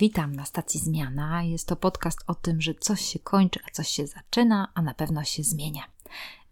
[0.00, 1.42] Witam na stacji Zmiana.
[1.42, 4.94] Jest to podcast o tym, że coś się kończy, a coś się zaczyna, a na
[4.94, 5.82] pewno się zmienia.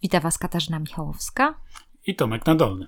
[0.03, 1.55] Witam Was Katarzyna Michałowska
[2.07, 2.87] i Tomek Nadolny.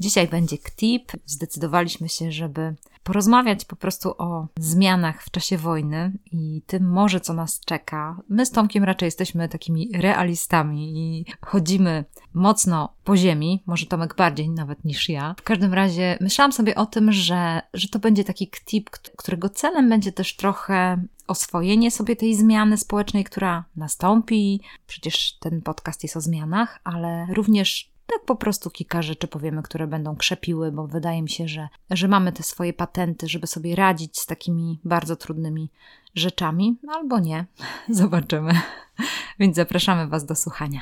[0.00, 1.12] Dzisiaj będzie KTIP.
[1.26, 7.32] Zdecydowaliśmy się, żeby porozmawiać po prostu o zmianach w czasie wojny i tym może, co
[7.32, 8.20] nas czeka.
[8.28, 14.50] My z Tomkiem raczej jesteśmy takimi realistami i chodzimy mocno po ziemi, może Tomek bardziej
[14.50, 15.34] nawet niż ja.
[15.38, 19.88] W każdym razie myślałam sobie o tym, że, że to będzie taki KTIP, którego celem
[19.88, 24.60] będzie też trochę oswojenie sobie tej zmiany społecznej, która nastąpi.
[24.86, 29.86] Przecież ten podcast jest o zmianach, ale również tak po prostu kilka rzeczy powiemy, które
[29.86, 34.18] będą krzepiły, bo wydaje mi się, że, że mamy te swoje patenty, żeby sobie radzić
[34.18, 35.70] z takimi bardzo trudnymi
[36.14, 37.44] rzeczami, albo nie.
[37.88, 38.52] Zobaczymy.
[39.38, 40.80] Więc zapraszamy Was do słuchania.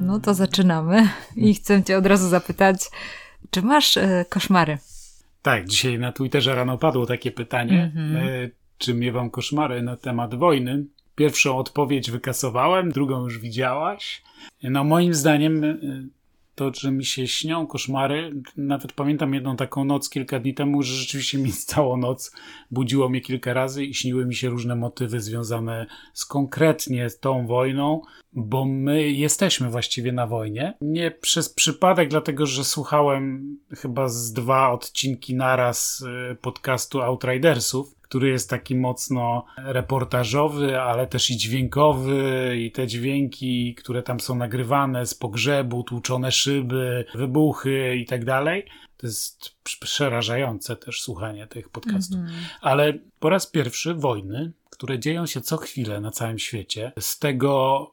[0.00, 2.90] No to zaczynamy i chcę Cię od razu zapytać,
[3.50, 4.78] czy masz e, koszmary?
[5.42, 8.50] Tak, dzisiaj na Twitterze rano padło takie pytanie, mm-hmm.
[8.78, 10.84] czy miewam koszmary na temat wojny.
[11.14, 14.22] Pierwszą odpowiedź wykasowałem, drugą już widziałaś.
[14.62, 15.76] No moim zdaniem e,
[16.60, 18.42] to, że mi się śnią koszmary.
[18.56, 22.32] Nawet pamiętam jedną taką noc kilka dni temu, że rzeczywiście mi całą noc
[22.70, 28.02] budziło mnie kilka razy i śniły mi się różne motywy związane z konkretnie tą wojną,
[28.32, 30.74] bo my jesteśmy właściwie na wojnie.
[30.80, 38.28] Nie przez przypadek, dlatego że słuchałem chyba z dwa odcinki naraz y, podcastu Outridersów który
[38.28, 45.06] jest taki mocno reportażowy, ale też i dźwiękowy, i te dźwięki, które tam są nagrywane
[45.06, 48.66] z pogrzebu, tłuczone szyby, wybuchy i tak dalej.
[48.96, 52.18] To jest przerażające też słuchanie tych podcastów.
[52.18, 52.58] Mm -hmm.
[52.60, 57.86] Ale po raz pierwszy wojny, które dzieją się co chwilę na całym świecie, z tego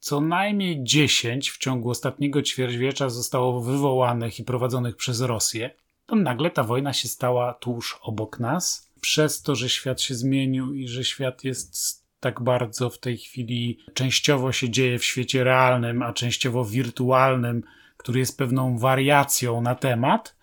[0.00, 5.70] co najmniej 10 w ciągu ostatniego ćwierćwiecza zostało wywołanych i prowadzonych przez Rosję,
[6.06, 10.74] to nagle ta wojna się stała tuż obok nas przez to, że świat się zmienił
[10.74, 16.02] i że świat jest tak bardzo w tej chwili częściowo się dzieje w świecie realnym,
[16.02, 17.62] a częściowo wirtualnym,
[17.96, 20.40] który jest pewną wariacją na temat,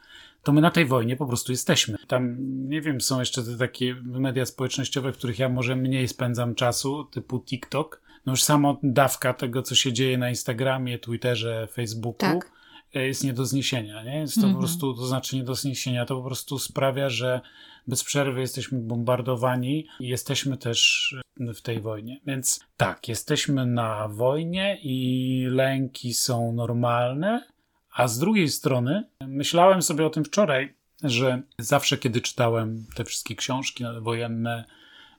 [0.48, 1.98] to my na tej wojnie po prostu jesteśmy.
[2.08, 2.38] Tam,
[2.70, 7.04] nie wiem, są jeszcze te takie media społecznościowe, w których ja może mniej spędzam czasu,
[7.04, 8.02] typu TikTok.
[8.26, 12.18] No już samo dawka tego, co się dzieje na Instagramie, Twitterze, Facebooku.
[12.18, 12.52] Tak
[12.96, 14.20] e, jest nie do zniesienia, nie?
[14.20, 14.54] Jest to mm -hmm.
[14.54, 14.66] po mhm.
[14.66, 17.42] prostu, to znaczy nie do zniesienia, to po prostu sprawia, że
[17.88, 22.20] bez przerwy jesteśmy bombardowani i jesteśmy też w tej wojnie.
[22.26, 27.48] Więc tak, jesteśmy na wojnie i lęki są normalne,
[27.94, 33.36] a z drugiej strony myślałem sobie o tym wczoraj, że zawsze kiedy czytałem te wszystkie
[33.36, 34.66] książki wojenne,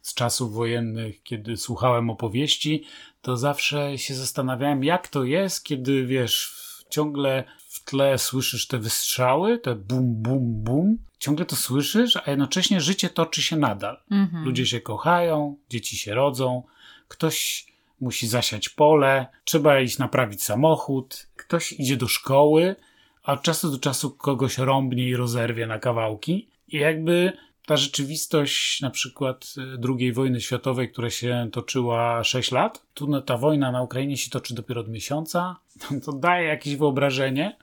[0.03, 2.85] z czasów wojennych, kiedy słuchałem opowieści,
[3.23, 6.55] to zawsze się zastanawiałem, jak to jest, kiedy wiesz,
[6.91, 12.81] ciągle w tle słyszysz te wystrzały, te bum, bum, bum, ciągle to słyszysz, a jednocześnie
[12.81, 14.01] życie toczy się nadal.
[14.11, 14.45] Mhm.
[14.45, 16.63] Ludzie się kochają, dzieci się rodzą,
[17.09, 17.67] ktoś
[18.01, 22.77] musi zasiać pole, trzeba iść naprawić samochód, ktoś idzie do szkoły,
[23.23, 26.49] a od czasu do czasu kogoś rąbnie i rozerwie na kawałki.
[26.69, 27.33] I jakby
[27.67, 33.37] ta rzeczywistość na przykład y, II wojny światowej, która się toczyła 6 lat, tu ta
[33.37, 35.57] wojna na Ukrainie się toczy dopiero od miesiąca,
[36.05, 37.57] to daje jakieś wyobrażenie,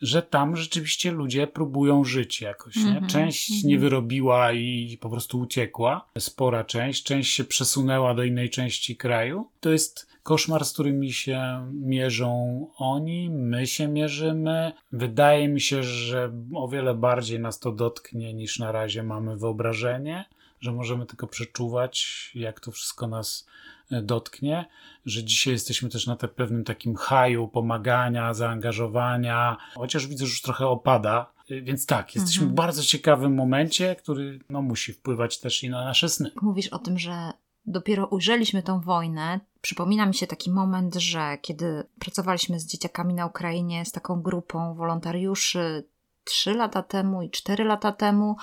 [0.00, 2.76] że tam rzeczywiście ludzie próbują żyć jakoś.
[2.76, 2.82] Nie?
[2.82, 3.64] -hmm, część -hmm.
[3.64, 9.48] nie wyrobiła i po prostu uciekła, spora część, część się przesunęła do innej części kraju.
[9.60, 14.72] To jest koszmar, z którymi się mierzą oni, my się mierzymy.
[14.92, 20.24] Wydaje mi się, że o wiele bardziej nas to dotknie niż na razie mamy wyobrażenie,
[20.60, 23.46] że możemy tylko przeczuwać, jak to wszystko nas
[23.90, 24.64] dotknie,
[25.06, 30.42] że dzisiaj jesteśmy też na te pewnym takim haju pomagania, zaangażowania, chociaż widzę, że już
[30.42, 31.32] trochę opada.
[31.62, 32.52] Więc tak, jesteśmy mhm.
[32.52, 36.30] w bardzo ciekawym momencie, który no, musi wpływać też i na nasze sny.
[36.42, 37.32] Mówisz o tym, że
[37.66, 43.26] dopiero ujrzeliśmy tą wojnę, przypomina mi się taki moment, że kiedy pracowaliśmy z dzieciakami na
[43.26, 45.84] Ukrainie, z taką grupą wolontariuszy,
[46.24, 48.36] trzy lata temu i cztery lata temu,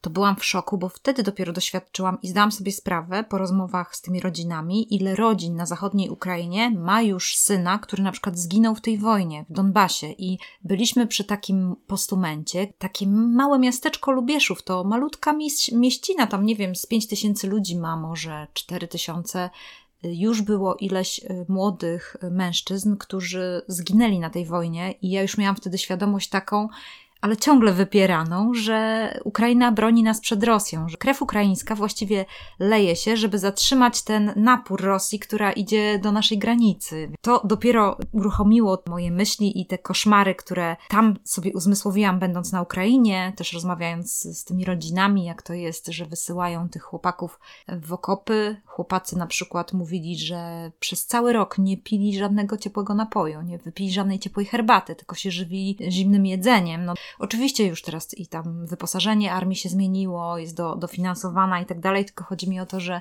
[0.00, 4.00] to byłam w szoku, bo wtedy dopiero doświadczyłam i zdałam sobie sprawę po rozmowach z
[4.02, 8.80] tymi rodzinami, ile rodzin na zachodniej Ukrainie ma już syna, który na przykład zginął w
[8.80, 10.06] tej wojnie w Donbasie.
[10.06, 15.34] I byliśmy przy takim postumencie, takie małe miasteczko Lubieszów, to malutka
[15.72, 19.50] mieścina, tam nie wiem, z pięć tysięcy ludzi ma, może cztery tysiące
[20.02, 25.56] już było ileś y, młodych mężczyzn, którzy zginęli na tej wojnie, i ja już miałam
[25.56, 26.68] wtedy świadomość taką,
[27.24, 32.24] ale ciągle wypieraną, że Ukraina broni nas przed Rosją, że krew ukraińska właściwie
[32.58, 37.10] leje się, żeby zatrzymać ten napór Rosji, która idzie do naszej granicy.
[37.20, 43.32] To dopiero uruchomiło moje myśli i te koszmary, które tam sobie uzmysłowiłam, będąc na Ukrainie,
[43.36, 48.56] też rozmawiając z tymi rodzinami, jak to jest, że wysyłają tych chłopaków w okopy.
[48.64, 53.92] Chłopacy na przykład mówili, że przez cały rok nie pili żadnego ciepłego napoju, nie wypili
[53.92, 56.84] żadnej ciepłej herbaty, tylko się żywili zimnym jedzeniem.
[56.84, 61.80] No, oczywiście już teraz i tam wyposażenie armii się zmieniło, jest do, dofinansowana i tak
[61.80, 63.00] dalej, tylko chodzi mi o to, że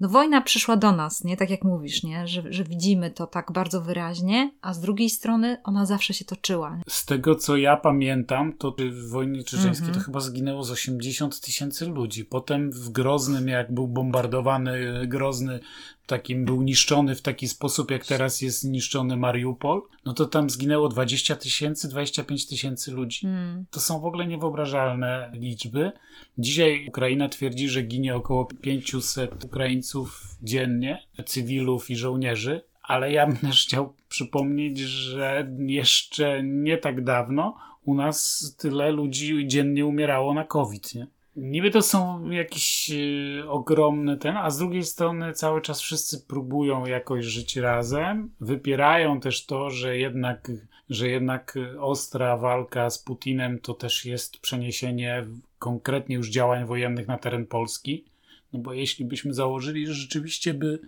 [0.00, 2.28] no wojna przyszła do nas, nie tak jak mówisz, nie?
[2.28, 6.80] Że, że widzimy to tak bardzo wyraźnie, a z drugiej strony ona zawsze się toczyła.
[6.88, 9.98] Z tego co ja pamiętam, to w wojnie czeczeńskiej mm -hmm.
[9.98, 12.24] to chyba zginęło z 80 tysięcy ludzi.
[12.24, 15.60] Potem w Groznym, jak był bombardowany Grozny,
[16.06, 20.88] takim był niszczony w taki sposób, jak teraz jest niszczony Mariupol, no to tam zginęło
[20.88, 23.26] 20 tysięcy, 25 tysięcy ludzi.
[23.26, 23.64] Mm.
[23.70, 25.92] To są w ogóle niewyobrażalne liczby.
[26.38, 33.36] Dzisiaj Ukraina twierdzi, że ginie około 500 Ukraińców dziennie, cywilów i żołnierzy, ale ja bym
[33.50, 37.54] też chciał przypomnieć, że jeszcze nie tak dawno
[37.84, 41.06] u nas tyle ludzi dziennie umierało na COVID, nie?
[41.36, 46.86] Niby to są jakieś y, ogromne ten, a z drugiej strony cały czas wszyscy próbują
[46.86, 48.30] jakoś żyć razem.
[48.40, 50.52] Wypierają też to, że jednak,
[50.90, 55.26] że jednak ostra walka z Putinem to też jest przeniesienie
[55.58, 58.04] konkretnie już działań wojennych na teren Polski.
[58.52, 60.80] No bo jeśli byśmy założyli, że rzeczywiście by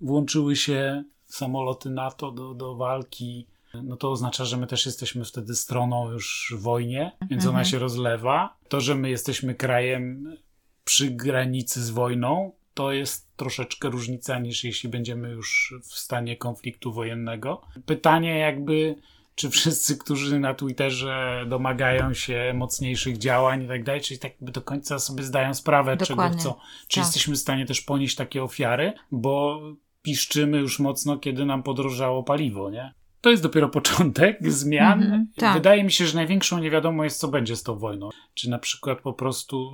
[0.00, 3.46] włączyły się samoloty NATO do, do walki
[3.82, 7.54] no to oznacza, że my też jesteśmy wtedy stroną już w wojnie, więc mhm.
[7.54, 8.56] ona się rozlewa.
[8.68, 10.36] To, że my jesteśmy krajem
[10.84, 16.92] przy granicy z wojną, to jest troszeczkę różnica niż jeśli będziemy już w stanie konfliktu
[16.92, 17.62] wojennego.
[17.86, 18.96] Pytanie jakby,
[19.34, 24.52] czy wszyscy, którzy na Twitterze domagają się mocniejszych działań i tak dalej, czyli tak by
[24.52, 26.38] do końca sobie zdają sprawę, Dokładnie.
[26.38, 26.60] czego chcą.
[26.88, 27.04] Czy tak.
[27.04, 29.60] jesteśmy w stanie też ponieść takie ofiary, bo
[30.02, 32.94] piszczymy już mocno, kiedy nam podrożało paliwo, nie?
[33.24, 35.02] To jest dopiero początek zmian.
[35.02, 35.54] Mm -hmm, tak.
[35.54, 38.10] Wydaje mi się, że największą niewiadomą jest, co będzie z tą wojną.
[38.34, 39.72] Czy na przykład po prostu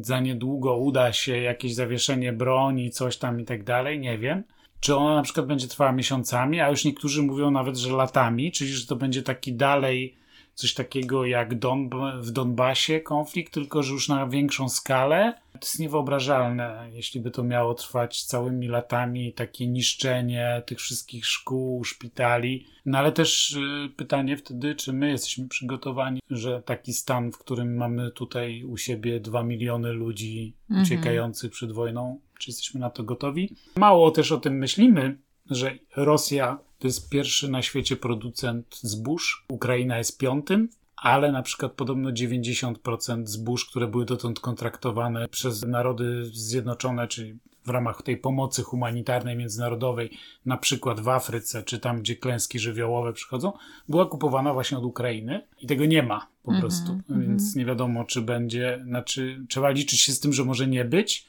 [0.00, 4.42] za niedługo uda się jakieś zawieszenie broni, coś tam i tak dalej, nie wiem.
[4.80, 8.70] Czy ona na przykład będzie trwała miesiącami, a już niektórzy mówią nawet, że latami, czyli
[8.70, 10.16] że to będzie taki dalej
[10.54, 11.90] coś takiego jak Don,
[12.20, 15.34] w Donbasie konflikt, tylko że już na większą skalę.
[15.52, 21.84] To jest niewyobrażalne, jeśli by to miało trwać całymi latami, takie niszczenie tych wszystkich szkół,
[21.84, 22.66] szpitali.
[22.86, 27.76] No ale też y, pytanie wtedy, czy my jesteśmy przygotowani, że taki stan, w którym
[27.76, 30.82] mamy tutaj u siebie dwa miliony ludzi mhm.
[30.84, 33.56] uciekających przed wojną, czy jesteśmy na to gotowi?
[33.76, 35.18] Mało też o tym myślimy,
[35.50, 41.72] że Rosja to jest pierwszy na świecie producent zbóż, Ukraina jest piątym, ale na przykład
[41.72, 48.62] podobno 90% zbóż, które były dotąd kontraktowane przez Narody Zjednoczone, czyli w ramach tej pomocy
[48.62, 50.10] humanitarnej międzynarodowej,
[50.46, 53.52] na przykład w Afryce, czy tam, gdzie klęski żywiołowe przychodzą,
[53.88, 56.92] była kupowana właśnie od Ukrainy i tego nie ma po mm -hmm, prostu.
[56.92, 57.28] Mm -hmm.
[57.28, 61.26] Więc nie wiadomo, czy będzie, znaczy trzeba liczyć się z tym, że może nie być,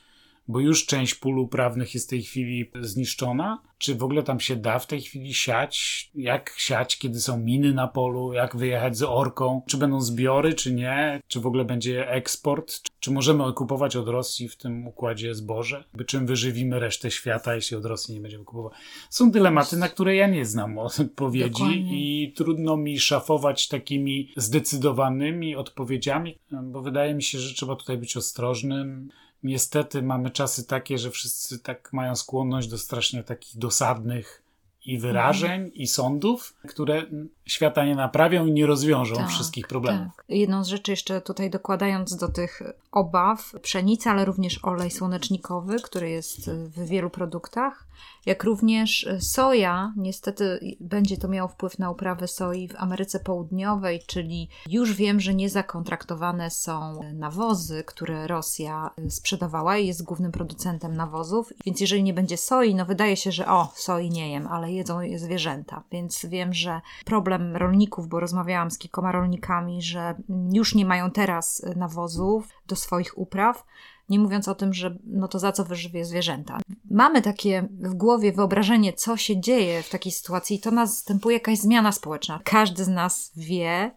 [0.47, 3.61] bo już część pól uprawnych jest w tej chwili zniszczona.
[3.77, 6.05] Czy w ogóle tam się da w tej chwili siać?
[6.15, 8.33] Jak siać, kiedy są miny na polu?
[8.33, 9.61] Jak wyjechać z orką?
[9.67, 11.21] Czy będą zbiory, czy nie?
[11.27, 12.81] Czy w ogóle będzie eksport?
[12.99, 15.83] Czy możemy okupować od Rosji w tym układzie zboże?
[15.93, 18.73] By czym wyżywimy resztę świata, jeśli od Rosji nie będziemy kupować?
[19.09, 22.23] Są dylematy, na które ja nie znam odpowiedzi Dokładnie.
[22.23, 28.17] i trudno mi szafować takimi zdecydowanymi odpowiedziami, bo wydaje mi się, że trzeba tutaj być
[28.17, 29.09] ostrożnym
[29.45, 34.44] niestety mamy czasy takie, że wszyscy tak mają skłonność do strasznie takich dosadnych
[34.85, 35.73] i wyrażeń, mhm.
[35.73, 37.05] i sądów, które
[37.45, 40.15] świata nie naprawią i nie rozwiążą tak, wszystkich problemów.
[40.17, 40.25] Tak.
[40.29, 42.61] Jedną z rzeczy jeszcze tutaj dokładając do tych
[42.91, 47.87] obaw, pszenica, ale również olej słonecznikowy, który jest w wielu produktach,
[48.25, 54.49] jak również soja, niestety będzie to miało wpływ na uprawę soi w Ameryce Południowej, czyli
[54.69, 61.53] już wiem, że nie zakontraktowane są nawozy, które Rosja sprzedawała i jest głównym producentem nawozów,
[61.65, 65.01] więc jeżeli nie będzie soi, no wydaje się, że o, soi nie jem, ale jedzą
[65.01, 70.15] je zwierzęta, więc wiem, że problem rolników, bo rozmawiałam z kilkoma rolnikami, że
[70.53, 73.65] już nie mają teraz nawozów do swoich upraw,
[74.09, 76.57] nie mówiąc o tym, że no to za co wyżywie zwierzęta.
[76.91, 81.57] Mamy takie w głowie wyobrażenie, co się dzieje w takiej sytuacji, i to następuje jakaś
[81.57, 82.39] zmiana społeczna.
[82.43, 83.91] Każdy z nas wie,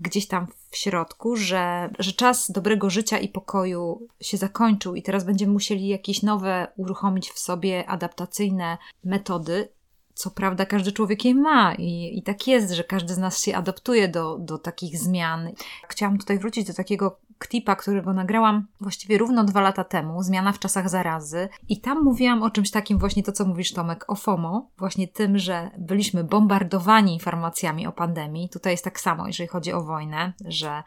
[0.00, 5.24] gdzieś tam w środku, że, że czas dobrego życia i pokoju się zakończył i teraz
[5.24, 9.68] będziemy musieli jakieś nowe uruchomić w sobie adaptacyjne metody
[10.14, 13.56] co prawda każdy człowiek je ma i, i tak jest, że każdy z nas się
[13.56, 15.50] adaptuje do, do takich zmian.
[15.88, 20.58] Chciałam tutaj wrócić do takiego klipa, którego nagrałam właściwie równo dwa lata temu, Zmiana w
[20.58, 21.48] czasach zarazy.
[21.68, 25.38] I tam mówiłam o czymś takim, właśnie to, co mówisz, Tomek, o FOMO, właśnie tym,
[25.38, 28.48] że byliśmy bombardowani informacjami o pandemii.
[28.48, 30.82] Tutaj jest tak samo, jeżeli chodzi o wojnę, że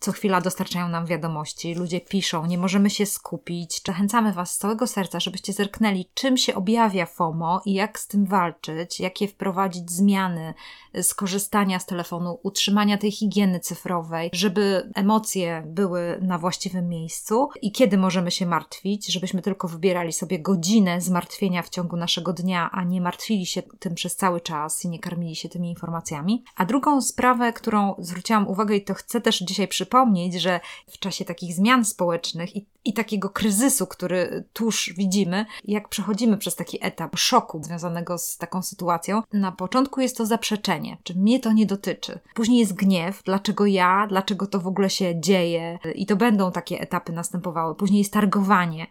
[0.00, 3.82] co chwila dostarczają nam wiadomości, ludzie piszą, nie możemy się skupić.
[3.86, 8.26] Zachęcamy Was z całego serca, żebyście zerknęli, czym się objawia FOMO i jak z tym
[8.26, 10.54] walczyć, jakie wprowadzić zmiany
[11.02, 17.72] z korzystania z telefonu, utrzymania tej higieny cyfrowej, żeby emocje były na właściwym miejscu i
[17.72, 22.84] kiedy możemy się martwić, żebyśmy tylko wybierali sobie godzinę zmartwienia w ciągu naszego dnia, a
[22.84, 26.44] nie martwili się tym przez cały czas i nie karmili się tymi informacjami.
[26.56, 30.60] A drugą sprawę, którą zwróciłam uwagę i to chcę też dzisiaj przypomnieć, że
[30.90, 36.56] w czasie takich zmian społecznych i, i takiego kryzysu, który tuż widzimy, jak przechodzimy przez
[36.56, 41.52] taki etap szoku związanego z taką sytuacją, na początku jest to zaprzeczenie, czy mnie to
[41.52, 42.18] nie dotyczy.
[42.34, 46.80] Później jest gniew, dlaczego ja, dlaczego to w ogóle się dzieje, i to będą takie
[46.80, 47.74] etapy następowały.
[47.74, 48.86] Później jest targowanie.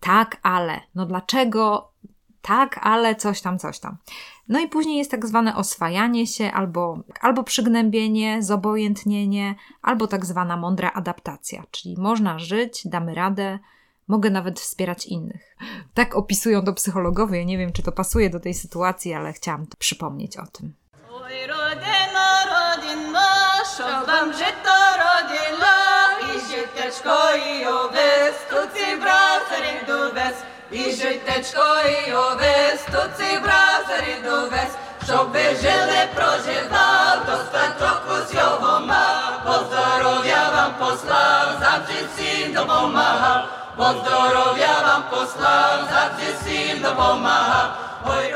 [0.00, 0.80] Tak, ale.
[0.94, 1.92] No dlaczego
[2.42, 3.96] tak, ale coś tam, coś tam.
[4.48, 10.56] No i później jest tak zwane oswajanie się, albo, albo przygnębienie, zobojętnienie, albo tak zwana
[10.56, 13.58] mądra adaptacja, czyli można żyć, damy radę,
[14.08, 15.56] mogę nawet wspierać innych.
[15.94, 17.44] Tak opisują to psychologowie.
[17.44, 20.72] Nie wiem, czy to pasuje do tej sytuacji, ale chciałam przypomnieć o tym.
[30.70, 31.66] І житечко,
[32.06, 34.68] і овес, то ці бразарі довес,
[35.04, 43.84] щоб ви жили, проживав, достаток усього мав, по здоров'я вам послав, завжди всім допомагав, по
[43.84, 47.68] здоров'я вам послав, завжди всім допомагав,
[48.06, 48.34] ой,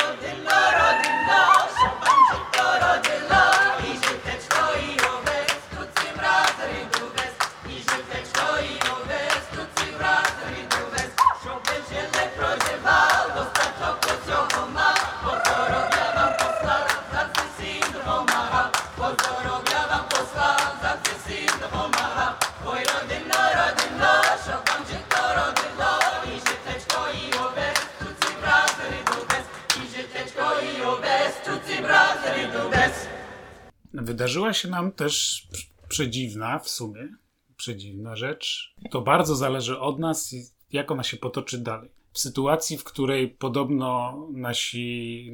[34.05, 35.47] Wydarzyła się nam też
[35.89, 37.09] przedziwna w sumie,
[37.57, 38.75] przedziwna rzecz.
[38.91, 40.35] To bardzo zależy od nas,
[40.73, 41.91] jak ona się potoczy dalej.
[42.13, 45.31] W sytuacji, w której podobno nasi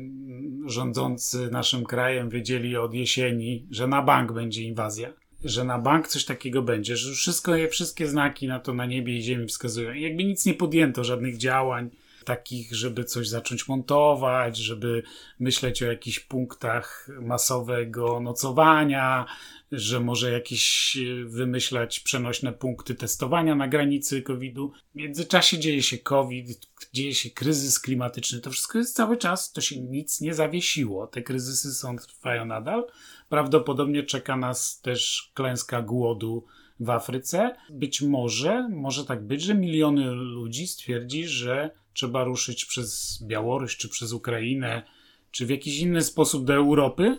[0.66, 5.12] rządzący naszym krajem wiedzieli od jesieni, że na bank będzie inwazja,
[5.44, 9.22] że na bank coś takiego będzie, że wszystko, wszystkie znaki na to na niebie i
[9.22, 9.92] ziemi wskazują.
[9.92, 11.90] Jakby nic nie podjęto, żadnych działań
[12.28, 15.02] takich, żeby coś zacząć montować, żeby
[15.38, 19.26] myśleć o jakichś punktach masowego nocowania,
[19.72, 24.72] że może jakieś e, wymyślać przenośne punkty testowania na granicy COVID-u.
[24.92, 28.40] W międzyczasie dzieje się COVID, dzieje się kryzys klimatyczny.
[28.40, 31.06] To wszystko jest cały czas, to się nic nie zawiesiło.
[31.06, 32.86] Te kryzysy są, trwają nadal.
[33.28, 36.44] Prawdopodobnie czeka nas też klęska głodu
[36.80, 37.56] w Afryce.
[37.70, 43.88] Być może, może tak być, że miliony ludzi stwierdzi, że trzeba ruszyć przez Białoruś, czy
[43.88, 44.82] przez Ukrainę,
[45.30, 47.18] czy w jakiś inny sposób do Europy,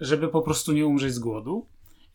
[0.00, 1.66] żeby po prostu nie umrzeć z głodu.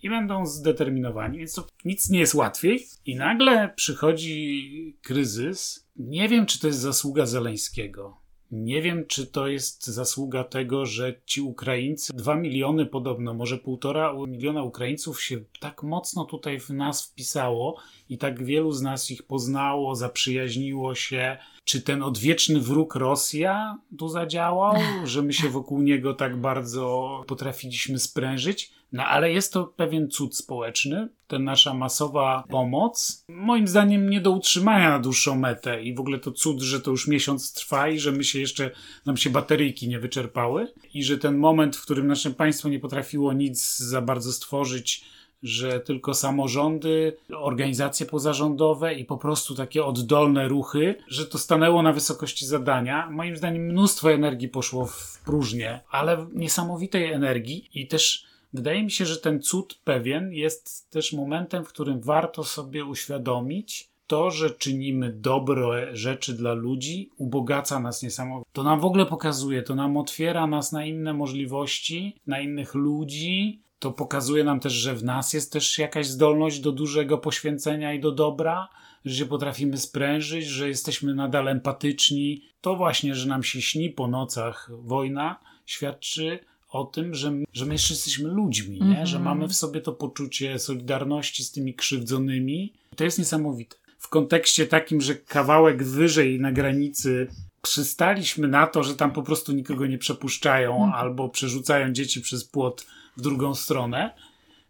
[0.03, 2.85] I będą zdeterminowani, więc to nic nie jest łatwiej.
[3.05, 5.87] I nagle przychodzi kryzys.
[5.95, 8.24] Nie wiem, czy to jest zasługa Zeleńskiego.
[8.51, 14.13] Nie wiem, czy to jest zasługa tego, że ci Ukraińcy, dwa miliony podobno, może półtora
[14.27, 17.77] miliona Ukraińców się tak mocno tutaj w nas wpisało
[18.09, 21.37] i tak wielu z nas ich poznało, zaprzyjaźniło się.
[21.65, 27.99] Czy ten odwieczny wróg Rosja tu zadziałał, że my się wokół niego tak bardzo potrafiliśmy
[27.99, 28.71] sprężyć?
[28.91, 33.25] No ale jest to pewien cud społeczny, ta nasza masowa pomoc.
[33.27, 36.91] Moim zdaniem nie do utrzymania na dłuższą metę i w ogóle to cud, że to
[36.91, 38.71] już miesiąc trwa i że my się jeszcze,
[39.05, 43.33] nam się bateryjki nie wyczerpały i że ten moment, w którym nasze państwo nie potrafiło
[43.33, 45.05] nic za bardzo stworzyć,
[45.45, 51.93] że tylko samorządy, organizacje pozarządowe i po prostu takie oddolne ruchy, że to stanęło na
[51.93, 53.09] wysokości zadania.
[53.09, 59.05] Moim zdaniem mnóstwo energii poszło w próżnię, ale niesamowitej energii i też wydaje mi się,
[59.05, 65.13] że ten cud pewien jest też momentem, w którym warto sobie uświadomić, to, że czynimy
[65.13, 68.49] dobre rzeczy dla ludzi, ubogaca nas niesamowicie.
[68.53, 73.61] To nam w ogóle pokazuje, to nam otwiera nas na inne możliwości, na innych ludzi,
[73.79, 77.99] to pokazuje nam też, że w nas jest też jakaś zdolność do dużego poświęcenia i
[77.99, 78.69] do dobra,
[79.05, 82.41] że się potrafimy sprężyć, że jesteśmy nadal empatyczni.
[82.61, 86.39] To właśnie, że nam się śni po nocach wojna, świadczy
[86.69, 88.87] o tym, że, że my jeszcze jesteśmy ludźmi, nie?
[88.87, 89.07] Mhm.
[89.07, 92.73] że mamy w sobie to poczucie solidarności z tymi krzywdzonymi.
[92.95, 93.75] To jest niesamowite.
[93.99, 97.27] W kontekście takim, że kawałek wyżej na granicy
[97.61, 100.93] przystaliśmy na to, że tam po prostu nikogo nie przepuszczają Mhm.
[100.93, 102.85] albo przerzucają dzieci przez płot
[103.17, 104.15] w drugą stronę,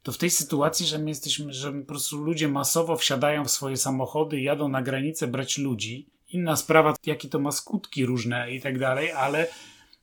[0.03, 3.77] to w tej sytuacji, że my jesteśmy, że po prostu ludzie masowo wsiadają w swoje
[3.77, 6.05] samochody i jadą na granicę brać ludzi.
[6.29, 9.47] Inna sprawa, jakie to ma skutki różne i tak dalej, ale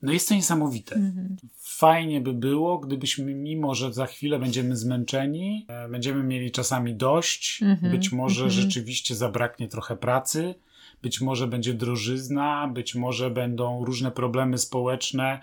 [0.03, 0.95] no jest to niesamowite.
[0.95, 1.37] Mhm.
[1.59, 7.63] Fajnie by było, gdybyśmy, mimo że za chwilę będziemy zmęczeni, e, będziemy mieli czasami dość,
[7.63, 8.63] Mhm, być może mhm.
[8.63, 10.55] rzeczywiście zabraknie trochę pracy,
[11.03, 15.41] być może będzie drożyzna, być może będą różne problemy społeczne,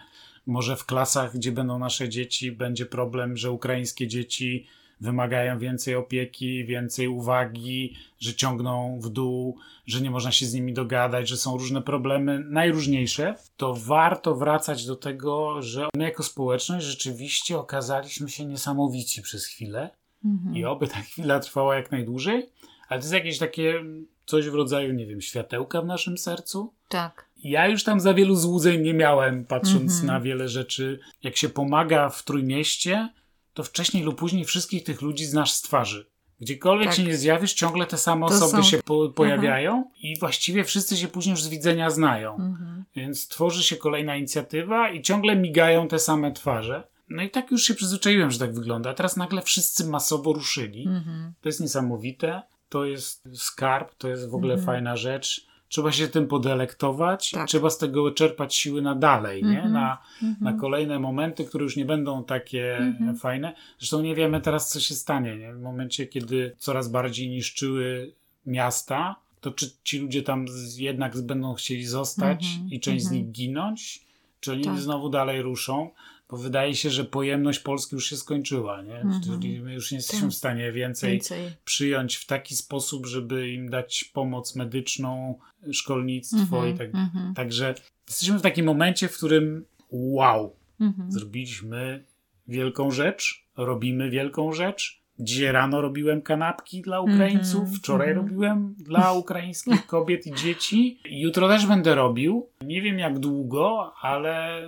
[0.50, 4.68] może w klasach, gdzie będą nasze dzieci, będzie problem, że ukraińskie dzieci
[5.02, 10.74] wymagają więcej opieki, więcej uwagi, że ciągną w dół, że nie można się z nimi
[10.74, 16.86] dogadać, że są różne problemy, najróżniejsze, to warto wracać do tego, że my jako społeczność
[16.86, 19.90] rzeczywiście okazaliśmy się niesamowici przez chwilę
[20.26, 20.56] Mhm.
[20.56, 22.50] i oby ta chwila trwała jak najdłużej,
[22.88, 23.84] ale to jest jakieś takie
[24.26, 26.74] coś w rodzaju, nie wiem, światełka w naszym sercu.
[26.88, 27.29] Tak.
[27.44, 30.06] Ja już tam za wielu złudzeń nie miałem, patrząc Mhm.
[30.08, 31.00] na wiele rzeczy.
[31.24, 33.10] Jak się pomaga w Trójmieście,
[33.54, 36.06] to wcześniej lub później wszystkich tych ludzi znasz z twarzy.
[36.42, 36.98] Gdziekolwiek Tak.
[36.98, 40.98] się nie zjawisz, ciągle te same To osoby są- się po pojawiają i właściwie wszyscy
[40.98, 42.32] się później już z widzenia znają.
[42.36, 42.84] Mhm.
[42.96, 46.84] Więc tworzy się kolejna inicjatywa i ciągle migają te same twarze.
[47.10, 48.90] No i tak już się przyzwyczaiłem, że tak wygląda.
[48.90, 50.88] A teraz nagle wszyscy masowo ruszyli.
[50.88, 51.34] Mhm.
[51.42, 52.42] To jest niesamowite.
[52.70, 54.66] To jest skarb, to jest w ogóle Mhm.
[54.66, 55.46] fajna rzecz.
[55.70, 57.48] Trzeba się tym podelektować, Tak.
[57.48, 59.56] trzeba z tego czerpać siły na dalej, nie?
[59.56, 59.74] Mhm.
[59.74, 60.38] Na, Mhm.
[60.54, 63.16] na kolejne momenty, które już nie będą takie Mhm.
[63.18, 63.54] fajne.
[63.80, 65.36] Zresztą nie wiemy teraz, co się stanie.
[65.38, 65.54] Nie?
[65.54, 68.12] W momencie, kiedy coraz bardziej niszczyły
[68.46, 70.46] miasta, to czy ci ludzie tam
[70.78, 72.70] jednak będą chcieli zostać Mhm.
[72.72, 73.24] i część z Mhm.
[73.26, 74.02] nich ginąć?
[74.40, 74.78] Czy oni Tak.
[74.80, 75.90] znowu dalej ruszą?
[76.30, 78.96] Bo wydaje się, że pojemność Polski już się skończyła, nie?
[79.02, 79.22] Mhm.
[79.24, 80.30] Czyli my już nie jesteśmy Tak.
[80.32, 81.52] w stanie więcej Więcej.
[81.66, 85.40] przyjąć w taki sposób, żeby im dać pomoc medyczną,
[85.72, 86.76] szkolnictwo Mhm.
[86.76, 87.34] i tak Mhm.
[87.34, 87.76] Także
[88.08, 91.12] jesteśmy w takim momencie, w którym wow, Mhm.
[91.12, 92.04] zrobiliśmy
[92.48, 94.99] wielką rzecz, robimy wielką rzecz.
[95.20, 98.28] Dzisiaj rano robiłem kanapki dla Ukraińców, Mhm, wczoraj mhm.
[98.28, 101.00] robiłem dla ukraińskich kobiet i dzieci.
[101.10, 102.48] Jutro też będę robił.
[102.62, 104.62] Nie wiem jak długo, ale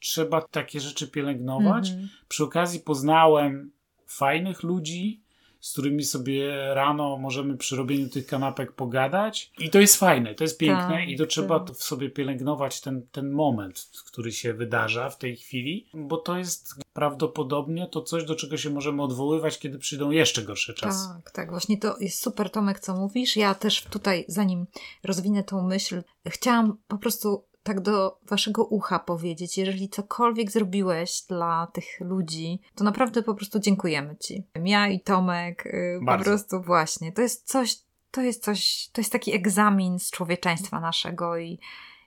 [0.00, 1.90] trzeba takie rzeczy pielęgnować.
[1.90, 2.08] Mhm.
[2.28, 3.70] Przy okazji poznałem
[4.06, 5.20] fajnych ludzi,
[5.60, 9.52] z którymi sobie rano możemy przy robieniu tych kanapek pogadać.
[9.58, 11.76] I to jest fajne, to jest piękne Tak, i to trzeba tak.
[11.76, 16.74] w sobie pielęgnować ten, ten moment, który się wydarza w tej chwili, bo to jest
[16.92, 21.08] prawdopodobnie to coś, do czego się możemy odwoływać, kiedy przyjdą jeszcze gorsze czasy.
[21.08, 23.36] Tak, tak, właśnie to jest super, Tomek, co mówisz.
[23.36, 24.66] Ja też tutaj, zanim
[25.04, 31.66] rozwinę tą myśl, chciałam po prostu tak do waszego ucha powiedzieć, jeżeli cokolwiek zrobiłeś dla
[31.72, 34.44] tych ludzi, to naprawdę po prostu dziękujemy ci.
[34.64, 37.76] Ja i Tomek, y, po prostu właśnie, to jest coś,
[38.10, 41.58] to jest coś, to jest taki egzamin z człowieczeństwa naszego i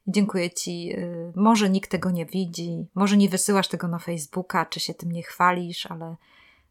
[0.07, 0.93] i dziękuję Ci.
[0.97, 5.11] y, Może nikt tego nie widzi, może nie wysyłasz tego na Facebooka, czy się tym
[5.11, 6.15] nie chwalisz, ale,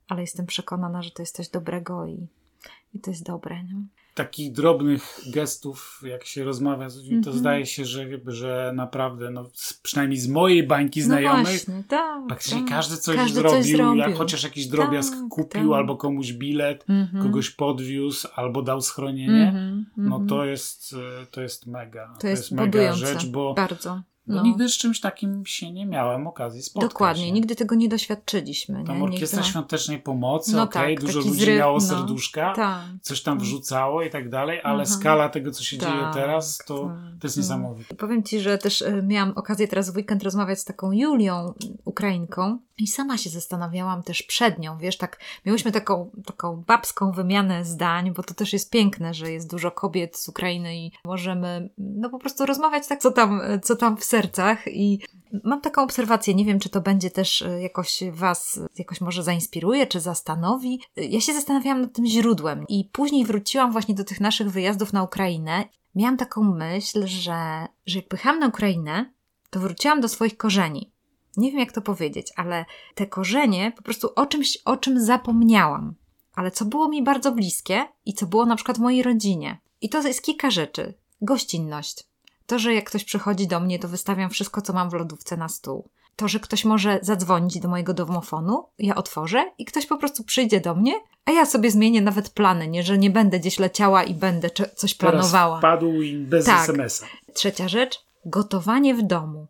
[0.08, 2.26] ale jestem przekonana, że to jest coś dobrego i,
[2.94, 3.64] i to jest dobre.
[3.64, 3.82] Nie?
[4.14, 7.38] Takich drobnych gestów, jak się rozmawia z ludźmi, to Mhm.
[7.38, 9.50] zdaje się, że, że naprawdę, no,
[9.82, 12.26] przynajmniej z mojej bańki No znajomych, właśnie, tak.
[12.26, 12.68] Praktycznie tak.
[12.68, 13.94] każdy coś Każdy zrobił, coś zrobił.
[13.96, 15.78] jak chociaż jakiś drobiazg Tak, kupił, tak.
[15.78, 17.22] albo komuś bilet, Mhm.
[17.22, 19.48] kogoś podwiózł, albo dał schronienie.
[19.48, 20.26] Mhm, No mhm.
[20.28, 22.14] to jest, e, to jest mega.
[22.20, 22.98] to jest, mega budujące.
[23.06, 24.02] rzecz, bo, Bardzo.
[24.30, 24.42] Bo No.
[24.42, 26.90] nigdy z czymś takim się nie miałem okazji spotkać.
[26.90, 27.32] Dokładnie, nie?
[27.32, 28.84] nigdy tego nie doświadczyliśmy.
[28.84, 29.04] Tam nie?
[29.04, 31.80] orkiestra Nigdy- świątecznej pomocy, No okej, tak, dużo ludzi miało no.
[31.80, 32.80] serduszka, Tak.
[33.02, 35.00] coś tam wrzucało i tak dalej, ale Mhm.
[35.00, 36.74] skala tego, co się dzieje Tak, teraz, to,
[37.20, 37.42] to jest No.
[37.42, 37.94] niesamowite.
[37.94, 41.52] Powiem Ci, że też e, miałam okazję teraz w weekend rozmawiać z taką Julią,
[41.84, 47.64] Ukrainką, i sama się zastanawiałam też przed nią, wiesz, tak, miałyśmy taką, taką babską wymianę
[47.64, 52.10] zdań, bo to też jest piękne, że jest dużo kobiet z Ukrainy i możemy, no
[52.10, 54.98] po prostu rozmawiać tak, co tam, co tam w sercach i
[55.44, 59.86] Mam taką obserwację, nie wiem, czy to będzie też e, jakoś Was, jakoś może zainspiruje,
[59.86, 60.80] czy zastanowi.
[60.96, 64.92] E, Ja się zastanawiałam nad tym źródłem i później wróciłam właśnie do tych naszych wyjazdów
[64.92, 65.64] na Ukrainę.
[65.94, 69.12] Miałam taką myśl, że, że jak pychałam na Ukrainę,
[69.50, 70.92] to wróciłam do swoich korzeni.
[71.36, 75.94] Nie wiem, jak to powiedzieć, ale te korzenie po prostu o czymś, o czym zapomniałam.
[76.34, 79.60] Ale co było mi bardzo bliskie i co było na przykład w mojej rodzinie.
[79.80, 80.94] I to jest kilka rzeczy.
[81.22, 82.09] Gościnność.
[82.50, 85.48] To, że jak ktoś przychodzi do mnie, to wystawiam wszystko, co mam w lodówce na
[85.48, 85.88] stół.
[86.16, 90.60] to, że ktoś może zadzwonić do mojego domofonu, ja otworzę i ktoś po prostu przyjdzie
[90.60, 90.92] do mnie,
[91.24, 94.94] a ja sobie zmienię nawet plany, nie, że nie będę gdzieś leciała i będę coś
[94.94, 95.60] planowała.
[95.60, 96.62] Teraz wpadł i bez tak.
[96.62, 97.32] SMS-a.
[97.32, 99.46] Trzecia rzecz, gotowanie w domu.